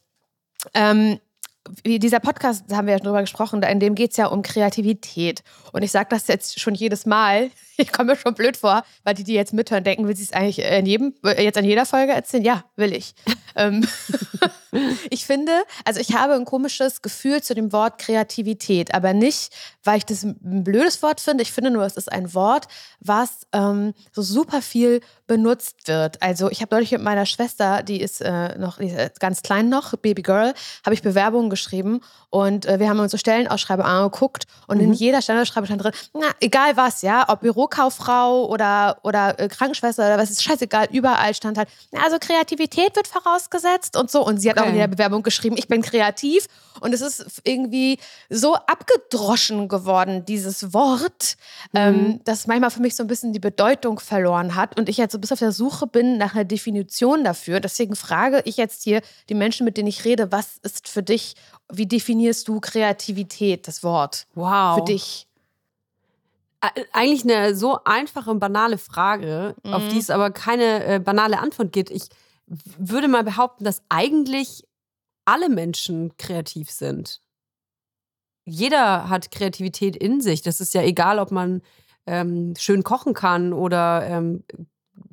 [0.72, 1.18] Ähm,
[1.84, 4.42] dieser Podcast, da haben wir ja schon drüber gesprochen, in dem geht es ja um
[4.42, 5.42] Kreativität.
[5.72, 7.50] Und ich sage das jetzt schon jedes Mal.
[7.76, 10.32] Ich komme mir schon blöd vor, weil die, die jetzt mithören, denken, will sie es
[10.32, 12.44] eigentlich in jedem, äh, jetzt an jeder Folge erzählen?
[12.44, 13.16] Ja, will ich.
[13.56, 13.84] ähm,
[15.10, 15.52] ich finde,
[15.84, 20.22] also ich habe ein komisches Gefühl zu dem Wort Kreativität, aber nicht, weil ich das
[20.22, 21.42] ein blödes Wort finde.
[21.42, 22.68] Ich finde nur, es ist ein Wort,
[23.00, 26.20] was ähm, so super viel benutzt wird.
[26.22, 29.42] Also ich habe neulich mit meiner Schwester, die ist äh, noch die ist, äh, ganz
[29.42, 33.90] klein noch, Baby Girl, habe ich Bewerbungen geschrieben und äh, wir haben uns so Stellenausschreibungen
[33.90, 34.84] angeguckt und mhm.
[34.84, 40.06] in jeder Stellenausschreibung stand drin, na, egal was, ja, ob Bürokauffrau oder, oder äh, Krankenschwester
[40.06, 41.68] oder was, ist scheißegal, überall stand halt,
[42.02, 44.24] also Kreativität wird vorausgesetzt und so.
[44.24, 44.66] Und sie hat okay.
[44.66, 46.46] auch in der Bewerbung geschrieben, ich bin kreativ
[46.80, 47.98] und es ist irgendwie
[48.30, 51.36] so abgedroschen geworden, dieses Wort,
[51.72, 51.78] mhm.
[51.78, 55.12] ähm, dass manchmal für mich so ein bisschen die Bedeutung verloren hat und ich jetzt
[55.12, 57.60] so bis auf der Suche bin nach einer Definition dafür.
[57.60, 61.34] Deswegen frage ich jetzt hier die Menschen, mit denen ich rede, was ist für dich,
[61.72, 64.26] wie definierst du Kreativität, das Wort?
[64.34, 64.78] Wow.
[64.78, 65.26] Für dich.
[66.92, 69.74] Eigentlich eine so einfache und banale Frage, mhm.
[69.74, 71.90] auf die es aber keine äh, banale Antwort gibt.
[71.90, 72.08] Ich
[72.46, 74.64] würde mal behaupten, dass eigentlich
[75.26, 77.20] alle Menschen kreativ sind.
[78.46, 80.42] Jeder hat Kreativität in sich.
[80.42, 81.62] Das ist ja egal, ob man
[82.06, 84.44] ähm, schön kochen kann oder ähm,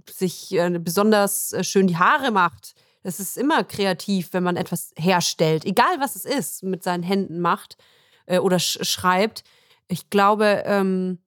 [0.09, 2.75] sich äh, besonders äh, schön die Haare macht.
[3.03, 7.39] Es ist immer kreativ, wenn man etwas herstellt, egal was es ist, mit seinen Händen
[7.39, 7.77] macht
[8.25, 9.43] äh, oder sch schreibt.
[9.87, 11.19] Ich glaube, ähm,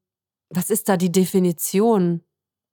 [0.50, 2.22] was ist da die Definition?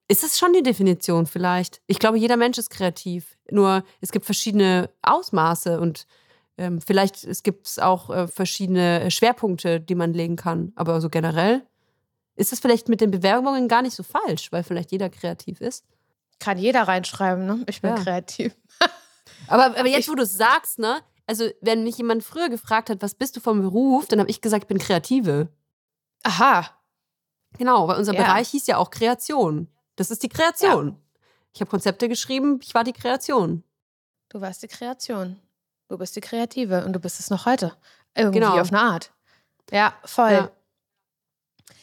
[0.07, 1.81] Ist es schon die Definition vielleicht?
[1.87, 3.37] Ich glaube, jeder Mensch ist kreativ.
[3.49, 6.05] Nur es gibt verschiedene Ausmaße und
[6.57, 10.73] ähm, vielleicht gibt es auch äh, verschiedene Schwerpunkte, die man legen kann.
[10.75, 11.63] Aber so generell
[12.35, 15.85] ist es vielleicht mit den Bewerbungen gar nicht so falsch, weil vielleicht jeder kreativ ist.
[16.41, 17.63] Kann jeder reinschreiben, ne?
[17.67, 18.03] Ich bin ja.
[18.03, 18.55] kreativ.
[19.47, 21.01] aber, aber jetzt, wo du es sagst, ne?
[21.27, 24.41] Also, wenn mich jemand früher gefragt hat, was bist du vom Beruf, dann habe ich
[24.41, 25.49] gesagt, ich bin Kreative.
[26.23, 26.65] Aha.
[27.59, 28.23] Genau, weil unser ja.
[28.23, 29.67] Bereich hieß ja auch Kreation.
[29.97, 30.87] Das ist die Kreation.
[30.87, 30.95] Ja.
[31.53, 33.63] Ich habe Konzepte geschrieben, ich war die Kreation.
[34.29, 35.39] Du warst die Kreation.
[35.89, 37.77] Du bist die Kreative und du bist es noch heute.
[38.15, 38.59] Irgendwie genau.
[38.59, 39.11] auf eine Art.
[39.69, 40.31] Ja, voll.
[40.31, 40.51] Ja.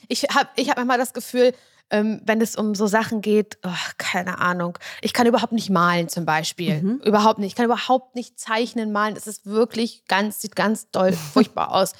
[0.08, 1.54] Ich habe ich hab manchmal das Gefühl,
[1.90, 4.78] ähm, wenn es um so Sachen geht, oh, keine Ahnung.
[5.00, 6.82] Ich kann überhaupt nicht malen zum Beispiel.
[6.82, 7.00] Mhm.
[7.04, 7.48] Überhaupt nicht.
[7.48, 9.16] Ich kann überhaupt nicht zeichnen, malen.
[9.16, 11.92] Es ist wirklich ganz, sieht ganz doll furchtbar aus.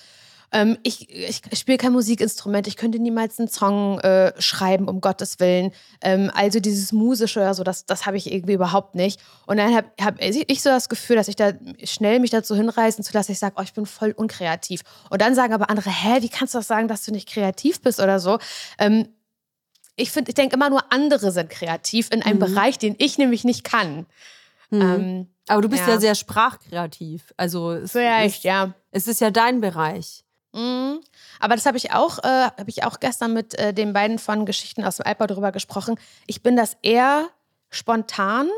[0.51, 5.41] Ähm, ich, ich spiele kein Musikinstrument, ich könnte niemals einen Song äh, schreiben, um Gottes
[5.41, 5.73] Willen.
[6.01, 9.21] Ähm, also dieses Musische oder so, das, das habe ich irgendwie überhaupt nicht.
[9.47, 11.53] Und dann habe hab ich so das Gefühl, dass ich da
[11.85, 14.83] schnell mich dazu hinreißen zu lassen, ich sage, oh, ich bin voll unkreativ.
[15.11, 17.83] Und dann sagen aber andere, hä, wie kannst du das sagen, dass du nicht kreativ
[17.83, 18.39] bist oder so?
[18.79, 19.09] Ähm,
[19.99, 22.55] ich finde, ich denke immer nur, andere sind kreativ in einem mhm.
[22.55, 24.07] Bereich, den ich nämlich nicht kann.
[24.71, 24.81] Mhm.
[24.81, 25.95] Ähm, aber du bist ja.
[25.95, 26.01] ja.
[26.01, 27.33] sehr sprachkreativ.
[27.37, 28.75] Also es, Vielleicht, ist, ja.
[28.91, 30.25] Es ist ja dein Bereich.
[30.53, 31.01] Mhm.
[31.41, 34.47] Aber das habe ich auch, äh, habe ich auch gestern mit äh, den beiden von
[34.47, 35.97] Geschichten aus dem Altbau darüber gesprochen.
[36.27, 37.29] Ich bin das eher
[37.71, 38.49] spontan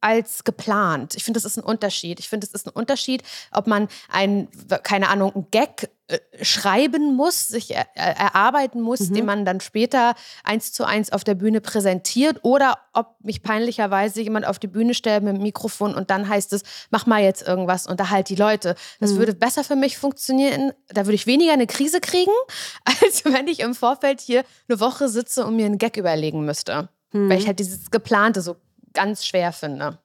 [0.00, 1.16] als geplant.
[1.16, 2.20] Ich finde, das ist ein Unterschied.
[2.20, 4.48] Ich finde, es ist ein Unterschied, ob man ein,
[4.84, 9.14] keine Ahnung, ein Gag äh, schreiben muss, sich er, erarbeiten muss, mhm.
[9.14, 14.22] den man dann später eins zu eins auf der Bühne präsentiert oder ob mich peinlicherweise
[14.22, 17.42] jemand auf die Bühne stellt mit dem Mikrofon und dann heißt es, mach mal jetzt
[17.42, 18.76] irgendwas, unterhalt die Leute.
[19.00, 19.18] Das mhm.
[19.18, 20.70] würde besser für mich funktionieren.
[20.90, 22.30] Da würde ich weniger eine Krise kriegen,
[23.02, 26.88] als wenn ich im Vorfeld hier eine Woche sitze und mir einen Gag überlegen müsste.
[27.10, 27.28] Mhm.
[27.28, 28.54] Weil ich halt dieses geplante so
[28.96, 29.98] ganz schwer finde.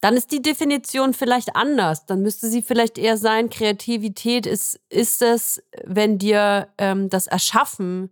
[0.00, 2.06] Dann ist die Definition vielleicht anders.
[2.06, 8.10] Dann müsste sie vielleicht eher sein, Kreativität ist, ist es, wenn dir ähm, das Erschaffen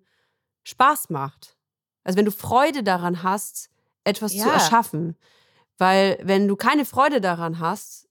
[0.62, 1.56] Spaß macht.
[2.04, 3.70] Also wenn du Freude daran hast,
[4.04, 4.44] etwas ja.
[4.44, 5.16] zu erschaffen.
[5.78, 8.08] Weil wenn du keine Freude daran hast,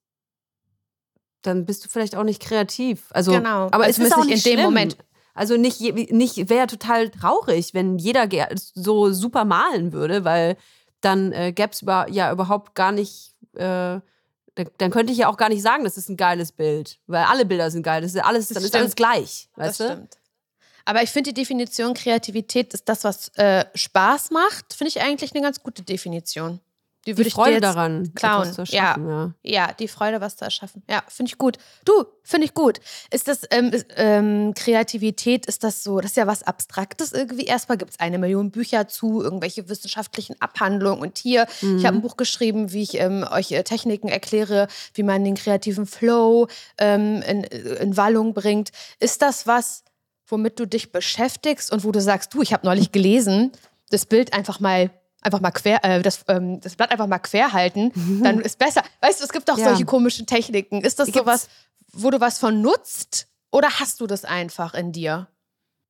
[1.42, 3.06] dann bist du vielleicht auch nicht kreativ.
[3.12, 3.68] Also, genau.
[3.72, 4.98] Aber also es ist auch nicht in dem Moment.
[5.34, 5.80] Also nicht,
[6.12, 10.58] nicht wäre total traurig, wenn jeder so super malen würde, weil
[11.02, 14.00] dann äh, gäbe es über, ja überhaupt gar nicht, äh,
[14.78, 17.46] dann, könnte ich ja auch gar nicht sagen, das ist ein geiles Bild, weil alle
[17.46, 19.94] Bilder sind geil, das ist alles, das dann ist alles gleich, weißt das du?
[19.94, 20.18] Stimmt.
[20.86, 25.34] Aber ich finde die Definition Kreativität ist das, was äh, Spaß macht, finde ich eigentlich
[25.34, 26.60] eine ganz gute Definition.
[27.16, 28.52] Die, die Freude daran, klauen.
[28.52, 29.08] zu erschaffen.
[29.08, 29.34] Ja.
[29.44, 29.68] ja.
[29.68, 30.84] ja, die Freude, was zu erschaffen.
[30.90, 31.58] Ja, finde ich gut.
[31.86, 32.80] Du, finde ich gut.
[33.12, 37.46] Ist das ähm, ist, ähm, Kreativität, ist das so, das ist ja was Abstraktes irgendwie.
[37.46, 41.02] Erstmal gibt es eine Million Bücher zu, irgendwelche wissenschaftlichen Abhandlungen.
[41.02, 41.78] Und hier, mhm.
[41.78, 45.36] ich habe ein Buch geschrieben, wie ich ähm, euch äh, Techniken erkläre, wie man den
[45.36, 48.70] kreativen Flow ähm, in, in Wallung bringt.
[49.00, 49.84] Ist das was,
[50.28, 53.52] womit du dich beschäftigst und wo du sagst, du, ich habe neulich gelesen,
[53.90, 54.92] das Bild einfach mal
[55.22, 58.24] einfach mal quer, äh, das, ähm, das Blatt einfach mal quer halten, mhm.
[58.24, 58.82] dann ist besser.
[59.02, 59.66] Weißt du, es gibt doch ja.
[59.66, 60.82] solche komischen Techniken.
[60.82, 61.50] Ist das sowas,
[61.92, 65.28] wo du was von nutzt oder hast du das einfach in dir?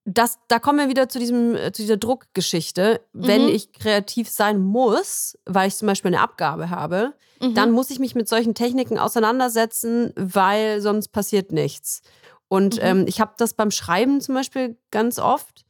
[0.05, 3.01] Das, da kommen wir wieder zu, diesem, äh, zu dieser Druckgeschichte.
[3.13, 3.27] Mhm.
[3.27, 7.53] Wenn ich kreativ sein muss, weil ich zum Beispiel eine Abgabe habe, mhm.
[7.53, 12.01] dann muss ich mich mit solchen Techniken auseinandersetzen, weil sonst passiert nichts.
[12.47, 12.81] Und mhm.
[12.81, 15.65] ähm, ich habe das beim Schreiben zum Beispiel ganz oft.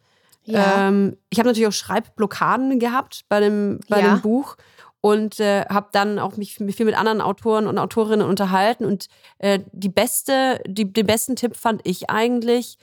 [0.51, 0.88] Ja.
[0.88, 4.15] Ähm, ich habe natürlich auch Schreibblockaden gehabt bei dem, bei ja.
[4.15, 4.57] dem Buch.
[5.01, 9.07] und äh, habe dann auch mich viel mit anderen Autoren und Autorinnen unterhalten und
[9.38, 12.77] äh, die beste, die, den besten Tipp fand ich eigentlich,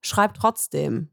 [0.00, 1.10] schreib trotzdem.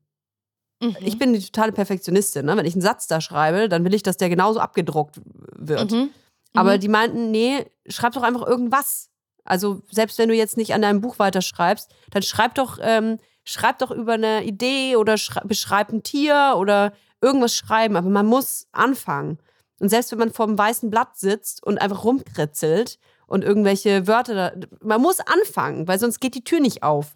[0.81, 0.95] Mhm.
[1.01, 2.45] Ich bin die totale Perfektionistin.
[2.45, 2.57] Ne?
[2.57, 5.19] Wenn ich einen Satz da schreibe, dann will ich, dass der genauso abgedruckt
[5.55, 5.91] wird.
[5.91, 6.09] Mhm.
[6.53, 6.79] Aber mhm.
[6.79, 9.09] die meinten, nee, schreib doch einfach irgendwas.
[9.43, 13.17] Also selbst wenn du jetzt nicht an deinem Buch weiterschreibst, dann schreib doch, ähm,
[13.47, 17.95] schreib doch über eine Idee oder beschreib ein Tier oder irgendwas schreiben.
[17.95, 19.39] Aber man muss anfangen.
[19.79, 24.33] Und selbst wenn man vor einem weißen Blatt sitzt und einfach rumkritzelt und irgendwelche Wörter
[24.35, 27.15] da, man muss anfangen, weil sonst geht die Tür nicht auf.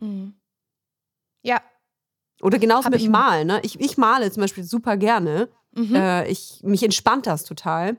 [0.00, 0.34] Mhm.
[1.42, 1.60] Ja.
[2.40, 3.48] Oder genauso Hab mit Malen.
[3.48, 3.60] Ne?
[3.62, 5.50] Ich, ich male zum Beispiel super gerne.
[5.72, 5.94] Mhm.
[5.94, 7.98] Äh, ich, mich entspannt das total.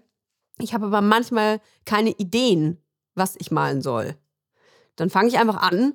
[0.60, 2.82] Ich habe aber manchmal keine Ideen,
[3.13, 4.15] was ich malen soll.
[4.95, 5.93] Dann fange ich einfach an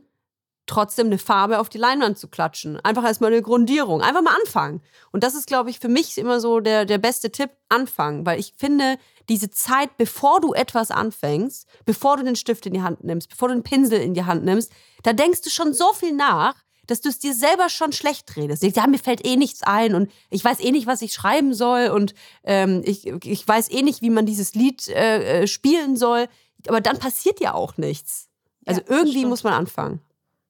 [0.66, 2.80] trotzdem eine Farbe auf die Leinwand zu klatschen.
[2.80, 4.00] Einfach erstmal eine Grundierung.
[4.00, 4.80] Einfach mal anfangen.
[5.12, 8.24] Und das ist, glaube ich, für mich immer so der, der beste Tipp, anfangen.
[8.24, 8.96] Weil ich finde,
[9.28, 13.48] diese Zeit, bevor du etwas anfängst, bevor du den Stift in die Hand nimmst, bevor
[13.48, 14.72] du den Pinsel in die Hand nimmst,
[15.02, 16.54] da denkst du schon so viel nach,
[16.86, 18.62] dass du es dir selber schon schlecht redest.
[18.62, 21.88] Ja, mir fällt eh nichts ein und ich weiß eh nicht, was ich schreiben soll
[21.88, 26.28] und ähm, ich, ich weiß eh nicht, wie man dieses Lied äh, äh spielen soll.
[26.68, 28.28] Aber dann passiert ja auch nichts.
[28.66, 30.00] Also ja, irgendwie muss man anfangen.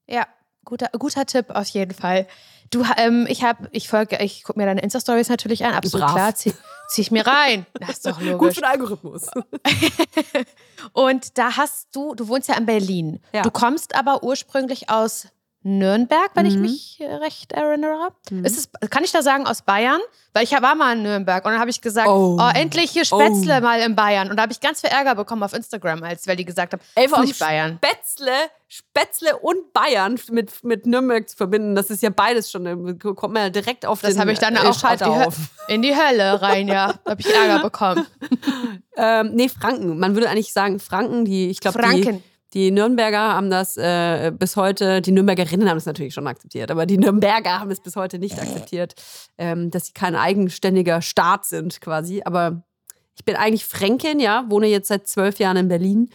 [0.07, 0.27] Ja,
[0.65, 2.27] guter, guter Tipp auf jeden Fall.
[2.71, 6.15] Du, ähm, ich habe, ich folge, ich gucke mir deine Insta-Stories natürlich an, absolut Brav.
[6.15, 6.55] klar, zieh,
[6.89, 7.67] zieh ich mir rein.
[7.79, 8.39] Das ist doch logisch.
[8.39, 9.31] Gut für den Algorithmus.
[10.93, 13.21] und da hast du, du wohnst ja in Berlin.
[13.33, 13.43] Ja.
[13.43, 15.29] Du kommst aber ursprünglich aus
[15.67, 16.53] Nürnberg, wenn mhm.
[16.53, 18.11] ich mich recht erinnere.
[18.31, 18.45] Mhm.
[18.45, 20.01] Ist es, kann ich da sagen aus Bayern?
[20.35, 22.39] Weil ich war mal in Nürnberg und dann habe ich gesagt, oh.
[22.39, 22.51] oh.
[22.55, 23.61] endlich hier Spätzle oh.
[23.63, 24.31] mal in Bayern.
[24.31, 26.83] Und da habe ich ganz viel Ärger bekommen auf Instagram, als weil die gesagt haben,
[26.95, 27.79] Ey, ist nicht Bayern.
[27.83, 28.33] Spätzle,
[28.69, 33.45] Spätzle und Bayern mit, mit Nürnberg zu verbinden, das ist ja beides schon, kommt man
[33.45, 35.35] ja direkt auf das den Das habe ich dann äh, auch halt die
[35.73, 36.93] in die Hölle rein, ja.
[37.05, 38.07] Da habe ich Ärger bekommen.
[38.99, 39.99] ähm, nee, Franken.
[39.99, 42.19] Man würde eigentlich sagen Franken, die, ich glaube, Franken.
[42.19, 46.71] Die, die Nürnberger haben das äh, bis heute, die Nürnbergerinnen haben es natürlich schon akzeptiert,
[46.71, 48.95] aber die Nürnberger haben es bis heute nicht akzeptiert,
[49.39, 52.23] ähm, dass sie kein eigenständiger Staat sind quasi.
[52.25, 52.63] Aber
[53.17, 56.11] ich bin eigentlich Fränkin, ja, wohne jetzt seit zwölf Jahren in Berlin.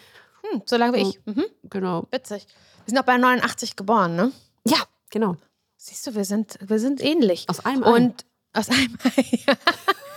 [0.50, 1.20] Hm, so lange wie ich.
[1.26, 1.46] Mhm.
[1.64, 2.08] Genau.
[2.10, 2.48] Witzig.
[2.86, 4.32] Wir sind auch bei 89 geboren, ne?
[4.66, 5.36] Ja, genau.
[5.76, 7.46] Siehst du, wir sind, wir sind ähnlich.
[7.50, 7.92] Aus einem Ei.
[7.92, 9.40] Und aus einem Ei.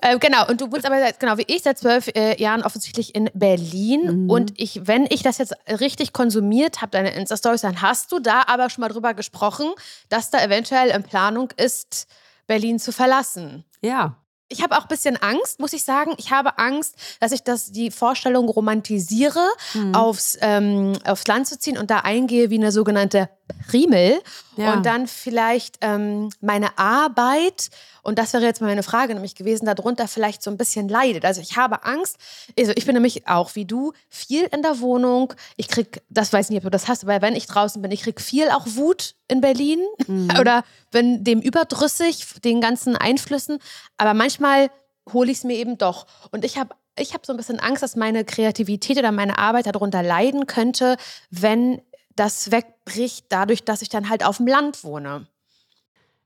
[0.00, 3.30] äh, genau, und du wohnst aber genau wie ich seit zwölf äh, Jahren offensichtlich in
[3.34, 4.24] Berlin.
[4.24, 4.30] Mhm.
[4.30, 8.44] Und ich, wenn ich das jetzt richtig konsumiert habe, deine Insta-Stories, dann hast du da
[8.46, 9.70] aber schon mal drüber gesprochen,
[10.08, 12.06] dass da eventuell in Planung ist,
[12.46, 13.64] Berlin zu verlassen.
[13.80, 14.16] Ja.
[14.52, 16.14] Ich habe auch ein bisschen Angst, muss ich sagen.
[16.16, 19.94] Ich habe Angst, dass ich das, die Vorstellung romantisiere, mhm.
[19.94, 23.28] aufs, ähm, aufs Land zu ziehen und da eingehe wie eine sogenannte
[23.68, 24.20] Primel.
[24.56, 24.74] Ja.
[24.74, 27.70] Und dann vielleicht ähm, meine Arbeit
[28.02, 31.24] und das wäre jetzt meine Frage nämlich gewesen, darunter vielleicht so ein bisschen leidet.
[31.24, 32.16] Also ich habe Angst,
[32.58, 35.34] also ich bin nämlich auch wie du viel in der Wohnung.
[35.56, 37.90] Ich krieg, das weiß ich nicht, ob du das hast, aber wenn ich draußen bin,
[37.90, 40.30] ich krieg viel auch Wut in Berlin mhm.
[40.40, 43.58] oder bin dem überdrüssig, den ganzen Einflüssen.
[43.96, 44.70] Aber manchmal
[45.12, 46.06] hole ich es mir eben doch.
[46.30, 49.66] Und ich habe ich habe so ein bisschen Angst, dass meine Kreativität oder meine Arbeit
[49.66, 50.96] darunter leiden könnte,
[51.30, 51.80] wenn
[52.16, 55.26] das wegbricht, dadurch, dass ich dann halt auf dem Land wohne.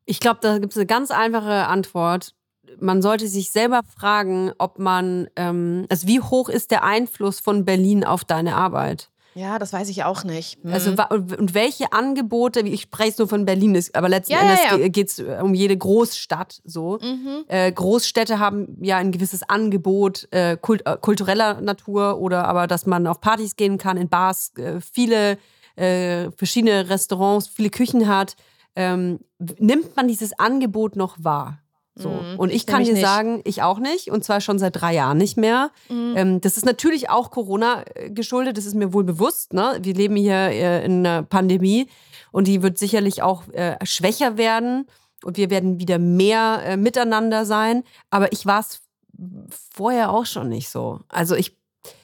[0.06, 2.34] Ich glaube, da gibt es eine ganz einfache Antwort.
[2.80, 7.64] Man sollte sich selber fragen, ob man, ähm, also wie hoch ist der Einfluss von
[7.64, 9.10] Berlin auf deine Arbeit?
[9.34, 10.62] Ja, das weiß ich auch nicht.
[10.62, 10.72] Hm.
[10.72, 14.88] Also und welche Angebote, ich spreche nur von Berlin, aber letzten ja, Endes ja, ja.
[14.88, 16.98] geht es um jede Großstadt so.
[17.02, 17.44] Mhm.
[17.48, 22.86] Äh, Großstädte haben ja ein gewisses Angebot äh, kult, äh, kultureller Natur oder aber, dass
[22.86, 25.38] man auf Partys gehen kann, in Bars, äh, viele
[25.76, 28.36] äh, verschiedene Restaurants, viele Küchen hat
[28.76, 29.20] ähm,
[29.58, 31.60] nimmt man dieses Angebot noch wahr?
[31.96, 32.08] So.
[32.08, 33.02] Mhm, und ich kann dir nicht.
[33.02, 34.10] sagen, ich auch nicht.
[34.10, 35.70] Und zwar schon seit drei Jahren nicht mehr.
[35.88, 36.14] Mhm.
[36.16, 39.52] Ähm, das ist natürlich auch Corona äh, geschuldet, das ist mir wohl bewusst.
[39.52, 39.78] Ne?
[39.80, 41.86] Wir leben hier äh, in einer Pandemie
[42.32, 44.86] und die wird sicherlich auch äh, schwächer werden.
[45.22, 47.84] Und wir werden wieder mehr äh, miteinander sein.
[48.10, 48.82] Aber ich war es
[49.72, 50.98] vorher auch schon nicht so.
[51.08, 51.56] Also ich,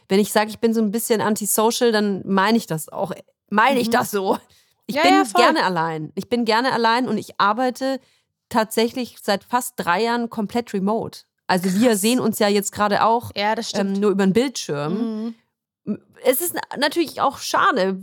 [0.08, 3.10] wenn ich sage, ich bin so ein bisschen antisocial, dann meine ich das auch.
[3.50, 3.92] Meine ich mhm.
[3.92, 4.38] das so?
[4.86, 6.12] Ich ja, bin ja, gerne allein.
[6.14, 8.00] Ich bin gerne allein und ich arbeite
[8.48, 11.20] tatsächlich seit fast drei Jahren komplett remote.
[11.46, 11.80] Also Krass.
[11.80, 15.34] wir sehen uns ja jetzt gerade auch ja, ähm, nur über den Bildschirm.
[15.84, 15.98] Mhm.
[16.24, 17.98] Es ist natürlich auch schade,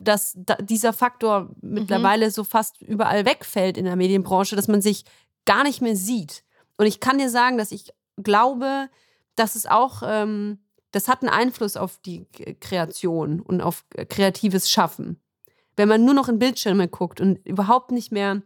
[0.00, 1.74] dass da dieser Faktor mhm.
[1.74, 5.04] mittlerweile so fast überall wegfällt in der Medienbranche, dass man sich
[5.44, 6.44] gar nicht mehr sieht.
[6.76, 8.88] Und ich kann dir sagen, dass ich glaube,
[9.36, 10.58] dass es auch, ähm,
[10.92, 12.26] das hat einen Einfluss auf die
[12.60, 15.20] Kreation und auf kreatives Schaffen
[15.78, 18.42] wenn man nur noch in Bildschirme guckt und überhaupt nicht mehr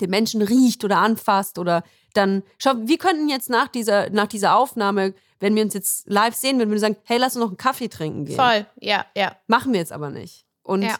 [0.00, 1.82] den Menschen riecht oder anfasst oder
[2.14, 6.34] dann, schau, wir könnten jetzt nach dieser, nach dieser Aufnahme, wenn wir uns jetzt live
[6.34, 8.36] sehen, würden wir sagen, hey, lass uns noch einen Kaffee trinken gehen.
[8.36, 9.36] Voll, ja, ja.
[9.48, 10.46] Machen wir jetzt aber nicht.
[10.62, 10.96] Und Ja.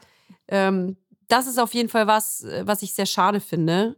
[0.48, 0.96] ähm,
[1.28, 3.96] das ist auf jeden Fall was, äh, was ich sehr schade finde.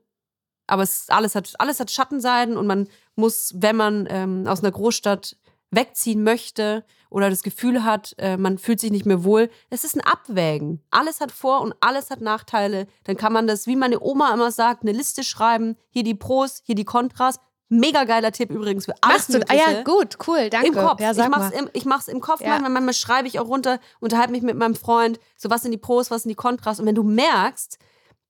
[0.66, 4.72] Aber es alles hat, alles hat Schattenseiten und man muss, wenn man ähm, aus einer
[4.72, 5.36] Großstadt
[5.72, 9.96] wegziehen möchte oder das Gefühl hat, äh, man fühlt sich nicht mehr wohl, es ist
[9.96, 10.84] ein Abwägen.
[10.90, 12.86] Alles hat Vor- und alles hat Nachteile.
[13.04, 15.76] Dann kann man das, wie meine Oma immer sagt, eine Liste schreiben.
[15.90, 17.40] Hier die Pros, hier die Kontras.
[17.68, 19.50] Mega geiler Tipp übrigens für alles Machst du?
[19.50, 20.66] Ah, ja, gut, cool, danke.
[20.68, 21.00] Im Kopf.
[21.00, 22.50] Ja, ich, mach's im, ich mach's im Kopf Ja.
[22.50, 25.78] manchmal, manchmal schreibe ich auch runter, unterhalte mich mit meinem Freund, so was sind die
[25.78, 26.80] Pros, was sind die Kontras.
[26.80, 27.78] Und wenn du merkst,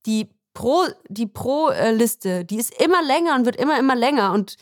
[0.06, 4.56] die Pro, die Pro-Liste, die ist immer länger und wird immer, immer länger und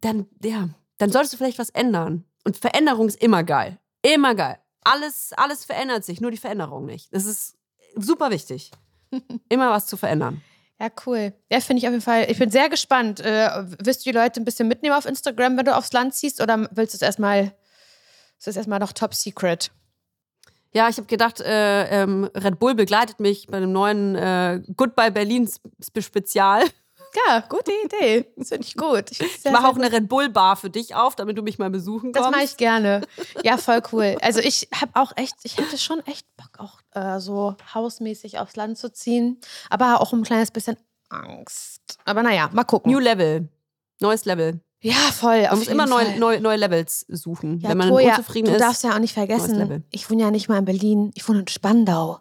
[0.00, 0.68] dann, ja,
[1.00, 2.24] dann solltest du vielleicht was ändern.
[2.44, 3.78] Und Veränderung ist immer geil.
[4.02, 4.58] Immer geil.
[4.82, 7.14] Alles, alles verändert sich, nur die Veränderung nicht.
[7.14, 7.56] Das ist
[7.96, 8.70] super wichtig.
[9.48, 10.40] Immer was zu verändern.
[10.80, 11.34] Ja, cool.
[11.50, 12.30] Ja, finde ich auf jeden Fall.
[12.30, 13.20] Ich bin sehr gespannt.
[13.20, 13.50] Äh,
[13.84, 16.68] wirst du die Leute ein bisschen mitnehmen auf Instagram, wenn du aufs Land ziehst, oder
[16.72, 17.54] willst du es erstmal,
[18.38, 19.70] ist das erstmal noch top secret?
[20.72, 25.10] Ja, ich habe gedacht, äh, ähm, Red Bull begleitet mich bei einem neuen äh, Goodbye
[25.10, 26.62] Berlin Sp- Spezial.
[27.26, 28.26] Ja, gute Idee.
[28.36, 29.10] Das finde ich gut.
[29.10, 31.70] Ich, Ich mache auch eine Red Bull Bar für dich auf, damit du mich mal
[31.70, 32.36] besuchen Das kommst.
[32.36, 33.00] mache ich gerne.
[33.42, 34.16] Ja, voll cool.
[34.22, 38.56] Also ich habe auch echt, ich hätte schon echt Bock, auch äh, so hausmäßig aufs
[38.56, 39.38] Land zu ziehen.
[39.70, 40.76] Aber auch ein kleines bisschen
[41.08, 41.98] Angst.
[42.04, 42.92] Aber naja, mal gucken.
[42.92, 43.48] New Level.
[44.00, 44.60] Neues Level.
[44.80, 45.42] ja, voll.
[45.42, 47.58] Man muss immer neue, neue, neue Levels suchen.
[47.60, 48.60] Ja, Wenn man Toja, unzufrieden du ist.
[48.60, 51.48] darfst ja auch nicht vergessen, ich wohne ja nicht mal in Berlin, ich wohne in
[51.48, 52.20] Spandau.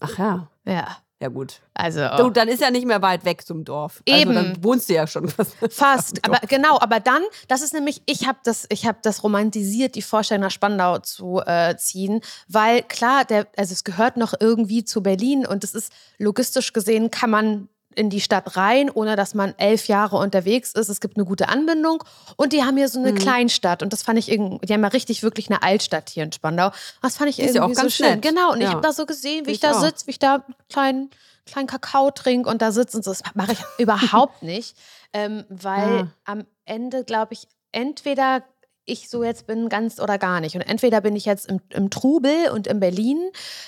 [0.00, 0.48] Ach ja.
[0.64, 1.62] Ja, Ja, gut.
[1.72, 4.02] also Du, dann ist ja nicht mehr weit weg zum Dorf.
[4.04, 4.36] Eben.
[4.36, 5.56] Also dann wohnst du ja schon fast.
[5.70, 6.24] fast.
[6.24, 10.02] Aber genau, aber dann, das ist nämlich, ich habe das, ich habe das romantisiert, die
[10.02, 15.02] Vorstellung nach Spandau zu äh, ziehen, weil klar, der, also es gehört noch irgendwie zu
[15.02, 19.54] Berlin und es ist logistisch gesehen, kann man in die Stadt rein, ohne dass man
[19.58, 20.88] elf Jahre unterwegs ist.
[20.88, 22.04] Es gibt eine gute Anbindung
[22.36, 23.16] und die haben hier so eine Mhm.
[23.16, 26.32] Kleinstadt und das fand ich irgendwie, die haben ja richtig wirklich eine Altstadt hier in
[26.32, 26.70] Spandau.
[27.02, 28.12] Das fand ich Ist ja irgendwie auch ganz so schön.
[28.14, 28.22] nett.
[28.22, 28.70] Genau, und ich Ja.
[28.72, 31.10] habe da so gesehen, wie ich, Ich da sitze, wie ich da einen kleinen,
[31.46, 33.10] kleinen Kakao trinke und da sitze und so.
[33.12, 34.76] Das mache ich überhaupt nicht,
[35.12, 36.06] ähm, weil Ah.
[36.32, 38.42] am Ende, glaube ich, entweder
[38.86, 40.54] ich so jetzt bin, ganz oder gar nicht.
[40.54, 43.18] Und entweder bin ich jetzt im, im Trubel und in Berlin,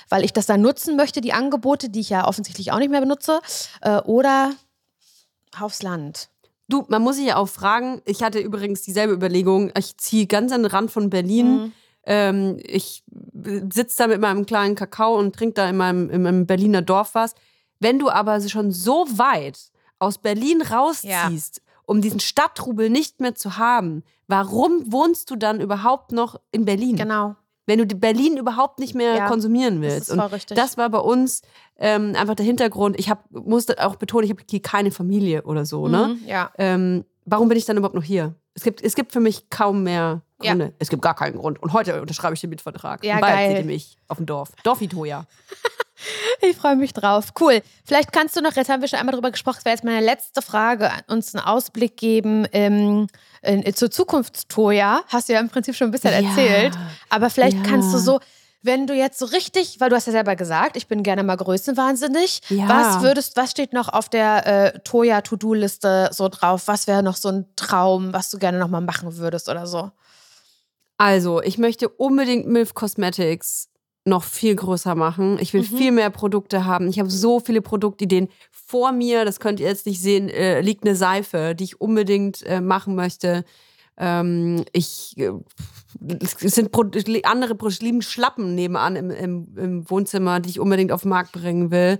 [0.08, 3.00] weil ich das dann nutzen möchte, die Angebote, die ich ja offensichtlich auch nicht mehr
[3.00, 3.40] benutze,
[3.82, 4.52] äh, oder
[5.60, 6.30] aufs Land.
[6.68, 10.52] Du, man muss sich ja auch fragen, ich hatte übrigens dieselbe Überlegung, ich ziehe ganz
[10.52, 11.56] an den Rand von Berlin.
[11.56, 11.72] Mhm.
[12.04, 13.02] Ähm, ich
[13.72, 17.14] sitze da mit meinem kleinen Kakao und trinke da in meinem, in meinem Berliner Dorf
[17.14, 17.34] was.
[17.80, 19.58] Wenn du aber schon so weit
[19.98, 26.12] aus Berlin rausziehst, um diesen Stadttrubel nicht mehr zu haben, warum wohnst du dann überhaupt
[26.12, 26.96] noch in Berlin?
[26.96, 27.34] Genau.
[27.66, 30.08] Wenn du Berlin überhaupt nicht mehr Ja, konsumieren Das willst.
[30.08, 30.56] ist voll Und richtig.
[30.56, 31.42] das war bei uns
[31.78, 32.98] ähm, einfach der Hintergrund.
[32.98, 35.86] Ich hab, musste auch betonen, ich habe hier keine Familie oder so.
[35.88, 36.16] Ne?
[36.22, 36.50] Mhm, ja.
[36.56, 38.34] Ähm, warum bin ich dann überhaupt noch hier?
[38.54, 40.52] Es gibt, es gibt für mich kaum mehr Ja.
[40.52, 40.72] Gründe.
[40.78, 41.62] Es gibt gar keinen Grund.
[41.62, 43.04] Und heute unterschreibe ich den Mietvertrag.
[43.04, 43.50] Ja, Und bald geil.
[43.50, 44.50] seht ihr mich auf dem Dorf.
[44.64, 45.26] Dorfitoja.
[46.40, 47.30] Ich freue mich drauf.
[47.40, 47.60] Cool.
[47.84, 50.04] Vielleicht kannst du noch, jetzt haben wir schon einmal drüber gesprochen, das wäre jetzt meine
[50.04, 53.08] letzte Frage, uns einen Ausblick geben ähm,
[53.42, 55.02] in, zur Zukunftstoja.
[55.08, 56.28] Hast du ja im Prinzip schon ein bisschen Ja.
[56.28, 56.74] erzählt.
[57.10, 57.62] Aber vielleicht Ja.
[57.64, 58.20] kannst du so,
[58.62, 61.36] wenn du jetzt so richtig, weil du hast ja selber gesagt, ich bin gerne mal
[61.36, 62.40] größenwahnsinnig.
[62.48, 62.68] Ja.
[62.68, 66.62] Was würdest, was steht noch auf der äh, Toya-To-Do-Liste so drauf?
[66.66, 69.90] Was wäre noch so ein Traum, was du gerne noch mal machen würdest oder so?
[70.96, 73.68] Also, ich möchte unbedingt Milf Cosmetics
[74.08, 75.38] noch viel größer machen.
[75.40, 75.76] Ich will Mhm.
[75.76, 76.88] viel mehr Produkte haben.
[76.88, 78.28] Ich habe so viele Produktideen.
[78.50, 82.42] Vor mir, das könnt ihr jetzt nicht sehen, äh, liegt eine Seife, die ich unbedingt
[82.46, 83.44] äh, machen möchte.
[83.96, 85.30] Ähm, ich, äh,
[86.22, 86.84] es sind Pro
[87.24, 91.32] andere Pro liegen Schlappen nebenan im, im, im Wohnzimmer, die ich unbedingt auf den Markt
[91.32, 91.98] bringen will.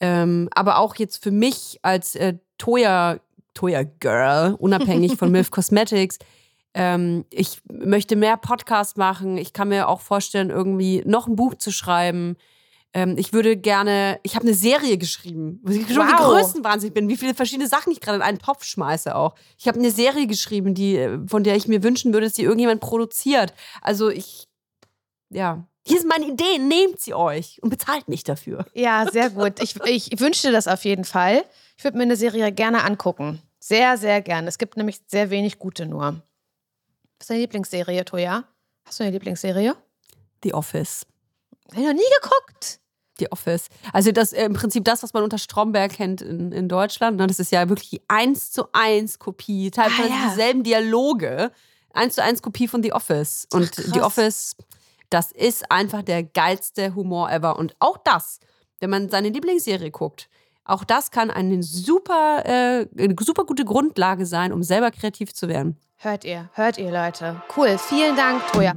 [0.00, 3.18] Ähm, aber auch jetzt für mich als äh, Toya,
[3.54, 6.18] Toya Girl, unabhängig von Milf Cosmetics,
[6.74, 9.38] ähm, ich möchte mehr Podcast machen.
[9.38, 12.36] Ich kann mir auch vorstellen, irgendwie noch ein Buch zu schreiben.
[12.92, 15.60] Ähm, ich würde gerne, ich habe eine Serie geschrieben.
[15.68, 16.40] Ich schon wie Wow.
[16.40, 19.34] größenwahnsinnig bin, wie viele verschiedene Sachen ich gerade in einen Topf schmeiße auch.
[19.58, 22.42] Ich habe eine Serie geschrieben, die, äh, von der ich mir wünschen würde, dass sie
[22.42, 23.52] irgendjemand produziert.
[23.80, 24.46] Also ich,
[25.30, 25.66] ja.
[25.86, 28.64] Hier ist meine Idee, nehmt sie euch und bezahlt mich dafür.
[28.72, 29.60] Ja, sehr gut.
[29.62, 31.44] Ich, ich wünsche dir das auf jeden Fall.
[31.76, 33.42] Ich würde mir eine Serie gerne angucken.
[33.58, 34.48] Sehr, sehr gerne.
[34.48, 36.22] Es gibt nämlich sehr wenig gute nur.
[37.24, 38.44] Was ist deine Lieblingsserie, Toja?
[38.84, 39.74] Hast du eine Lieblingsserie?
[40.42, 41.06] The Office.
[41.70, 42.80] Hab ich noch nie geguckt.
[43.18, 43.68] The Office.
[43.94, 47.16] Also das äh, im Prinzip das, was man unter Stromberg kennt in, in Deutschland.
[47.16, 47.26] Ne?
[47.26, 50.28] Das ist ja wirklich die eins zu eins Kopie, teilweise Ah, ja.
[50.28, 51.50] dieselben Dialoge,
[51.94, 53.48] eins zu eins Kopie von The Office.
[53.54, 54.02] Und Ach, The.
[54.02, 54.54] Office,
[55.08, 57.58] das ist einfach der geilste Humor ever.
[57.58, 58.38] Und auch das,
[58.80, 60.28] wenn man seine Lieblingsserie guckt,
[60.66, 65.48] Auch das kann eine super, äh, eine super gute Grundlage sein, um selber kreativ zu
[65.48, 65.78] werden.
[66.04, 67.40] Hört ihr, hört ihr, Leute.
[67.56, 67.78] Cool.
[67.78, 68.74] Vielen Dank, Toja.